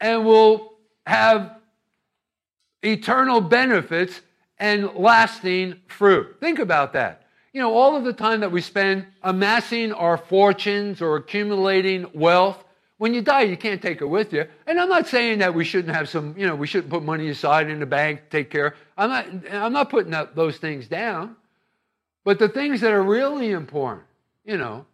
and 0.00 0.24
will 0.24 0.74
have 1.06 1.56
eternal 2.82 3.40
benefits 3.40 4.20
and 4.62 4.94
lasting 4.94 5.74
fruit. 5.88 6.36
Think 6.38 6.60
about 6.60 6.92
that. 6.92 7.26
You 7.52 7.60
know, 7.60 7.74
all 7.74 7.96
of 7.96 8.04
the 8.04 8.12
time 8.12 8.38
that 8.40 8.52
we 8.52 8.60
spend 8.60 9.04
amassing 9.24 9.92
our 9.92 10.16
fortunes 10.16 11.02
or 11.02 11.16
accumulating 11.16 12.06
wealth, 12.14 12.62
when 12.96 13.12
you 13.12 13.22
die, 13.22 13.42
you 13.42 13.56
can't 13.56 13.82
take 13.82 14.00
it 14.00 14.06
with 14.06 14.32
you. 14.32 14.46
And 14.68 14.80
I'm 14.80 14.88
not 14.88 15.08
saying 15.08 15.40
that 15.40 15.52
we 15.52 15.64
shouldn't 15.64 15.92
have 15.92 16.08
some, 16.08 16.36
you 16.38 16.46
know, 16.46 16.54
we 16.54 16.68
shouldn't 16.68 16.90
put 16.90 17.02
money 17.02 17.28
aside 17.28 17.70
in 17.70 17.80
the 17.80 17.86
bank, 17.86 18.20
take 18.30 18.50
care. 18.50 18.76
I'm 18.96 19.10
not, 19.10 19.52
I'm 19.52 19.72
not 19.72 19.90
putting 19.90 20.12
that, 20.12 20.36
those 20.36 20.58
things 20.58 20.86
down. 20.86 21.34
But 22.22 22.38
the 22.38 22.48
things 22.48 22.82
that 22.82 22.92
are 22.92 23.02
really 23.02 23.50
important, 23.50 24.06
you 24.44 24.58
know, 24.58 24.86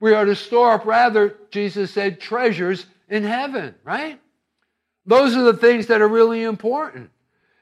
we 0.00 0.14
are 0.14 0.24
to 0.24 0.34
store 0.34 0.72
up, 0.72 0.86
rather, 0.86 1.36
Jesus 1.50 1.90
said, 1.90 2.22
treasures 2.22 2.86
in 3.10 3.24
heaven, 3.24 3.74
right? 3.84 4.18
Those 5.04 5.36
are 5.36 5.42
the 5.42 5.58
things 5.58 5.88
that 5.88 6.00
are 6.00 6.08
really 6.08 6.42
important. 6.42 7.10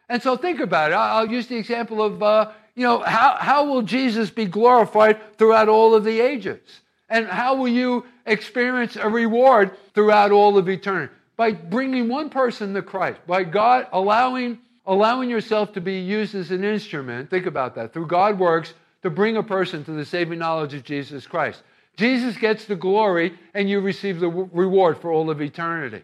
And 0.08 0.22
so 0.22 0.36
think 0.36 0.60
about 0.60 0.90
it. 0.90 0.94
I'll 0.94 1.30
use 1.30 1.46
the 1.46 1.56
example 1.56 2.02
of, 2.02 2.22
uh, 2.22 2.50
you 2.74 2.82
know, 2.82 3.00
how, 3.00 3.36
how 3.38 3.66
will 3.66 3.82
Jesus 3.82 4.30
be 4.30 4.46
glorified 4.46 5.18
throughout 5.36 5.68
all 5.68 5.94
of 5.94 6.04
the 6.04 6.20
ages? 6.20 6.80
And 7.10 7.26
how 7.26 7.56
will 7.56 7.68
you 7.68 8.04
experience 8.26 8.96
a 8.96 9.08
reward 9.08 9.76
throughout 9.94 10.30
all 10.30 10.58
of 10.58 10.68
eternity? 10.68 11.12
By 11.36 11.52
bringing 11.52 12.08
one 12.08 12.30
person 12.30 12.74
to 12.74 12.82
Christ, 12.82 13.20
by 13.26 13.44
God 13.44 13.86
allowing, 13.92 14.58
allowing 14.86 15.30
yourself 15.30 15.72
to 15.74 15.80
be 15.80 16.00
used 16.00 16.34
as 16.34 16.50
an 16.50 16.64
instrument. 16.64 17.30
Think 17.30 17.46
about 17.46 17.74
that. 17.76 17.92
Through 17.92 18.08
God 18.08 18.38
works 18.38 18.74
to 19.02 19.10
bring 19.10 19.36
a 19.36 19.42
person 19.42 19.84
to 19.84 19.92
the 19.92 20.04
saving 20.04 20.38
knowledge 20.38 20.74
of 20.74 20.84
Jesus 20.84 21.26
Christ. 21.26 21.62
Jesus 21.96 22.36
gets 22.36 22.64
the 22.64 22.76
glory, 22.76 23.38
and 23.54 23.68
you 23.68 23.80
receive 23.80 24.20
the 24.20 24.28
reward 24.28 24.98
for 24.98 25.10
all 25.10 25.30
of 25.30 25.40
eternity. 25.40 26.02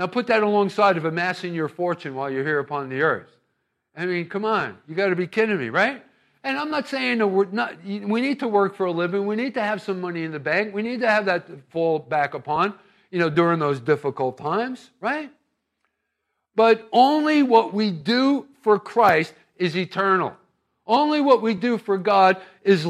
Now 0.00 0.06
put 0.06 0.28
that 0.28 0.42
alongside 0.42 0.96
of 0.96 1.04
amassing 1.04 1.52
your 1.52 1.68
fortune 1.68 2.14
while 2.14 2.30
you're 2.30 2.42
here 2.42 2.58
upon 2.58 2.88
the 2.88 3.02
earth. 3.02 3.28
I 3.94 4.06
mean, 4.06 4.30
come 4.30 4.46
on, 4.46 4.78
you 4.88 4.94
got 4.94 5.08
to 5.08 5.14
be 5.14 5.26
kidding 5.26 5.58
me, 5.58 5.68
right? 5.68 6.02
And 6.42 6.56
I'm 6.56 6.70
not 6.70 6.88
saying 6.88 7.18
that 7.18 7.26
we're 7.26 7.44
not, 7.44 7.84
we 7.84 8.22
need 8.22 8.40
to 8.40 8.48
work 8.48 8.74
for 8.76 8.86
a 8.86 8.92
living. 8.92 9.26
We 9.26 9.36
need 9.36 9.52
to 9.52 9.60
have 9.60 9.82
some 9.82 10.00
money 10.00 10.24
in 10.24 10.32
the 10.32 10.40
bank. 10.40 10.72
We 10.72 10.80
need 10.80 11.00
to 11.00 11.10
have 11.10 11.26
that 11.26 11.48
to 11.48 11.58
fall 11.68 11.98
back 11.98 12.32
upon, 12.32 12.72
you 13.10 13.18
know, 13.18 13.28
during 13.28 13.58
those 13.58 13.78
difficult 13.78 14.38
times, 14.38 14.88
right? 15.02 15.30
But 16.54 16.88
only 16.92 17.42
what 17.42 17.74
we 17.74 17.90
do 17.90 18.46
for 18.62 18.78
Christ 18.78 19.34
is 19.58 19.76
eternal. 19.76 20.34
Only 20.86 21.20
what 21.20 21.42
we 21.42 21.52
do 21.52 21.76
for 21.76 21.98
God 21.98 22.38
is. 22.62 22.88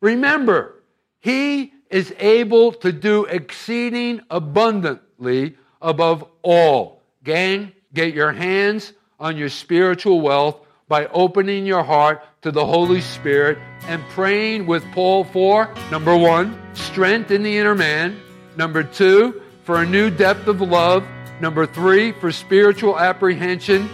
Remember, 0.00 0.76
He 1.18 1.72
is 1.90 2.14
able 2.20 2.70
to 2.74 2.92
do 2.92 3.24
exceeding 3.24 4.20
abundantly 4.30 5.56
above 5.82 6.24
all. 6.42 7.02
Gang, 7.24 7.72
get 7.92 8.14
your 8.14 8.32
hands 8.32 8.92
on 9.20 9.36
your 9.36 9.48
spiritual 9.48 10.20
wealth 10.20 10.60
by 10.88 11.06
opening 11.06 11.66
your 11.66 11.82
heart 11.82 12.22
to 12.42 12.50
the 12.50 12.64
Holy 12.64 13.00
Spirit 13.00 13.58
and 13.86 14.02
praying 14.10 14.66
with 14.66 14.84
Paul 14.92 15.24
for 15.24 15.72
number 15.90 16.16
one, 16.16 16.60
strength 16.74 17.30
in 17.30 17.42
the 17.42 17.56
inner 17.56 17.74
man, 17.74 18.20
number 18.56 18.82
two, 18.82 19.40
for 19.64 19.82
a 19.82 19.86
new 19.86 20.10
depth 20.10 20.48
of 20.48 20.60
love, 20.60 21.04
number 21.40 21.66
three, 21.66 22.12
for 22.12 22.32
spiritual 22.32 22.98
apprehension, 22.98 23.88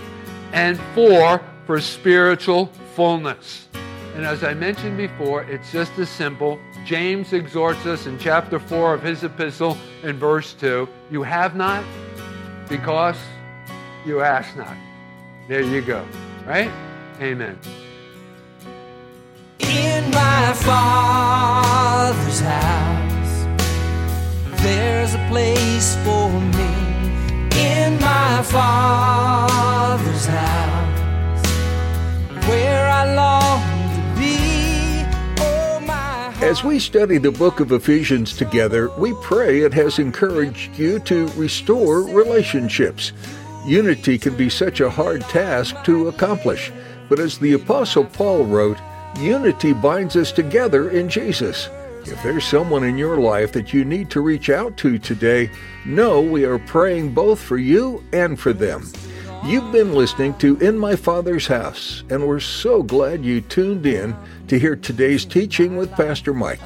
and 0.53 0.79
four, 0.94 1.42
for 1.66 1.81
spiritual 1.81 2.66
fullness. 2.94 3.68
And 4.14 4.24
as 4.24 4.42
I 4.42 4.55
mentioned 4.55 4.96
before, 4.96 5.42
it's 5.44 5.70
just 5.70 5.96
as 5.98 6.09
simple. 6.09 6.59
James 6.88 7.35
exhorts 7.35 7.85
us 7.85 8.07
in 8.07 8.18
chapter 8.18 8.59
4 8.59 8.94
of 8.94 9.03
his 9.03 9.22
epistle 9.22 9.77
in 10.03 10.18
verse 10.18 10.55
2 10.55 10.88
You 11.11 11.22
have 11.22 11.55
not 11.55 11.85
because 12.66 13.18
you 14.07 14.22
ask 14.22 14.57
not. 14.57 14.74
There 15.48 15.61
you 15.61 15.83
go. 15.83 16.03
Right? 16.46 16.70
Amen. 17.20 17.59
In 19.59 20.11
my 20.12 20.55
father's 20.55 22.40
house, 22.40 23.46
there's 24.62 25.12
a 25.12 25.27
place 25.29 25.94
for 26.07 26.31
me. 26.40 26.72
In 27.61 28.01
my 28.01 28.42
father's 28.44 30.24
house, 30.24 31.46
where 32.48 32.88
I 32.88 33.14
long 33.14 33.68
As 36.40 36.62
we 36.62 36.79
study 36.79 37.18
the 37.18 37.33
book 37.33 37.59
of 37.59 37.72
Ephesians 37.72 38.37
together, 38.37 38.90
we 38.96 39.12
pray 39.22 39.62
it 39.62 39.74
has 39.74 39.98
encouraged 39.98 40.79
you 40.79 41.01
to 41.01 41.27
restore 41.31 42.03
relationships. 42.03 43.12
Unity 43.66 44.18
can 44.18 44.37
be 44.37 44.48
such 44.48 44.81
a 44.81 44.88
hard 44.88 45.22
task 45.22 45.74
to 45.83 46.07
accomplish, 46.07 46.70
but 47.09 47.18
as 47.18 47.38
the 47.38 47.55
Apostle 47.55 48.05
Paul 48.05 48.44
wrote, 48.44 48.79
unity 49.18 49.72
binds 49.72 50.14
us 50.14 50.31
together 50.31 50.90
in 50.90 51.09
Jesus. 51.09 51.68
If 52.05 52.22
there's 52.22 52.44
someone 52.44 52.85
in 52.85 52.96
your 52.96 53.16
life 53.16 53.51
that 53.53 53.74
you 53.74 53.85
need 53.85 54.09
to 54.11 54.20
reach 54.20 54.48
out 54.48 54.77
to 54.77 54.96
today, 54.96 55.51
know 55.85 56.20
we 56.20 56.44
are 56.44 56.61
praying 56.61 57.14
both 57.14 57.40
for 57.40 57.59
you 57.59 58.05
and 58.12 58.38
for 58.38 58.53
them. 58.53 58.88
You've 59.44 59.72
been 59.72 59.94
listening 59.94 60.35
to 60.38 60.57
In 60.59 60.77
My 60.77 60.94
Father's 60.94 61.46
House, 61.46 62.03
and 62.11 62.27
we're 62.27 62.40
so 62.40 62.83
glad 62.83 63.24
you 63.24 63.40
tuned 63.40 63.87
in 63.87 64.14
to 64.48 64.59
hear 64.59 64.77
today's 64.77 65.24
teaching 65.24 65.77
with 65.77 65.92
Pastor 65.92 66.35
Mike. 66.35 66.61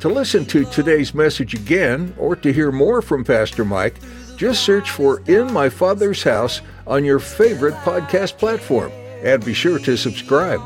To 0.00 0.08
listen 0.08 0.44
to 0.46 0.64
today's 0.64 1.14
message 1.14 1.54
again 1.54 2.14
or 2.18 2.34
to 2.36 2.52
hear 2.52 2.72
more 2.72 3.00
from 3.02 3.22
Pastor 3.22 3.64
Mike, 3.64 3.96
just 4.36 4.64
search 4.64 4.90
for 4.90 5.22
In 5.26 5.52
My 5.52 5.68
Father's 5.68 6.22
House 6.22 6.62
on 6.86 7.04
your 7.04 7.18
favorite 7.18 7.74
podcast 7.76 8.38
platform 8.38 8.90
and 9.22 9.44
be 9.44 9.54
sure 9.54 9.78
to 9.80 9.96
subscribe. 9.96 10.60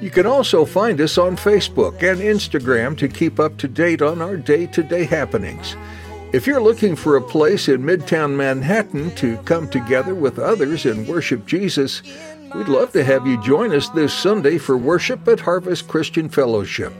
You 0.00 0.10
can 0.10 0.26
also 0.26 0.64
find 0.64 1.00
us 1.00 1.16
on 1.16 1.36
Facebook 1.36 2.02
and 2.02 2.20
Instagram 2.20 2.98
to 2.98 3.08
keep 3.08 3.40
up 3.40 3.56
to 3.58 3.68
date 3.68 4.02
on 4.02 4.20
our 4.20 4.36
day 4.36 4.66
to 4.66 4.82
day 4.82 5.04
happenings. 5.04 5.74
If 6.32 6.46
you're 6.46 6.62
looking 6.62 6.96
for 6.96 7.16
a 7.16 7.22
place 7.22 7.68
in 7.68 7.82
Midtown 7.82 8.34
Manhattan 8.34 9.14
to 9.16 9.36
come 9.44 9.68
together 9.68 10.14
with 10.14 10.38
others 10.38 10.86
and 10.86 11.06
worship 11.06 11.44
Jesus, 11.44 12.02
we'd 12.54 12.68
love 12.68 12.90
to 12.92 13.04
have 13.04 13.26
you 13.26 13.38
join 13.42 13.74
us 13.74 13.90
this 13.90 14.14
Sunday 14.14 14.56
for 14.56 14.78
worship 14.78 15.28
at 15.28 15.40
Harvest 15.40 15.88
Christian 15.88 16.30
Fellowship. 16.30 16.94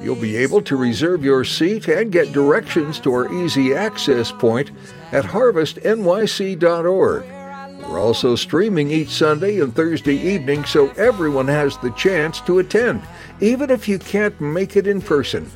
You'll 0.00 0.14
be 0.14 0.36
able 0.36 0.62
to 0.62 0.76
reserve 0.76 1.24
your 1.24 1.44
seat 1.44 1.88
and 1.88 2.12
get 2.12 2.32
directions 2.32 3.00
to 3.00 3.12
our 3.12 3.34
easy 3.34 3.74
access 3.74 4.30
point 4.30 4.70
at 5.10 5.24
harvestnyc.org. 5.24 7.24
We're 7.88 7.98
also 7.98 8.36
streaming 8.36 8.92
each 8.92 9.08
Sunday 9.08 9.58
and 9.58 9.74
Thursday 9.74 10.14
evening 10.14 10.64
so 10.64 10.90
everyone 10.90 11.48
has 11.48 11.76
the 11.78 11.90
chance 11.90 12.40
to 12.42 12.60
attend, 12.60 13.02
even 13.40 13.68
if 13.68 13.88
you 13.88 13.98
can't 13.98 14.40
make 14.40 14.76
it 14.76 14.86
in 14.86 15.02
person. 15.02 15.50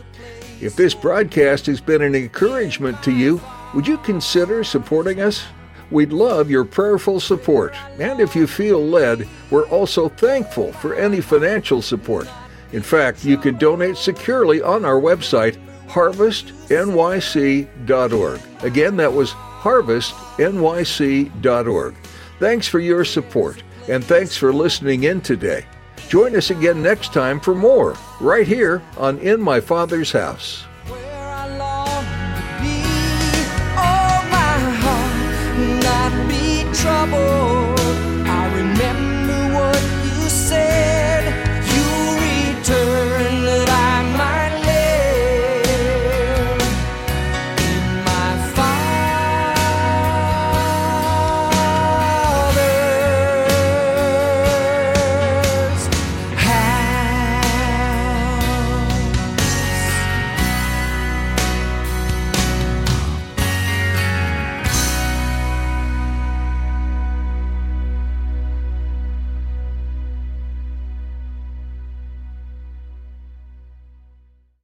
If 0.65 0.75
this 0.77 0.95
broadcast 0.95 1.67
has 1.67 1.83
been 1.83 2.01
an 2.01 2.15
encouragement 2.15 3.03
to 3.03 3.13
you, 3.13 3.39
would 3.75 3.87
you 3.87 3.99
consider 3.99 4.65
supporting 4.65 5.21
us? 5.21 5.45
We'd 5.91 6.11
love 6.11 6.49
your 6.49 6.65
prayerful 6.65 7.21
support, 7.21 7.75
and 8.01 8.19
if 8.19 8.35
you 8.35 8.47
feel 8.47 8.83
led, 8.83 9.29
we're 9.51 9.69
also 9.69 10.09
thankful 10.09 10.73
for 10.73 10.95
any 10.95 11.21
financial 11.21 11.83
support. 11.83 12.27
In 12.73 12.81
fact, 12.81 13.27
you 13.27 13.37
can 13.37 13.59
donate 13.59 13.99
securely 13.99 14.63
on 14.63 14.87
our 14.87 14.99
website, 14.99 15.59
harvestnyc.org. 15.87 18.41
Again, 18.63 18.97
that 18.97 19.13
was 19.13 19.33
harvestnyc.org. 19.33 21.95
Thanks 22.41 22.67
for 22.67 22.81
your 22.81 23.05
support, 23.05 23.63
and 23.87 24.03
thanks 24.03 24.35
for 24.35 24.51
listening 24.51 25.03
in 25.03 25.21
today. 25.21 25.67
Join 26.09 26.37
us 26.37 26.51
again 26.51 26.83
next 26.83 27.13
time 27.13 27.41
for 27.41 27.55
more, 27.55 27.97
right 28.21 28.47
here 28.47 28.83
on 28.97 29.19
In 29.19 29.41
My 29.41 29.61
Father's 29.61 30.13
House. 30.13 30.63
Where 30.87 31.15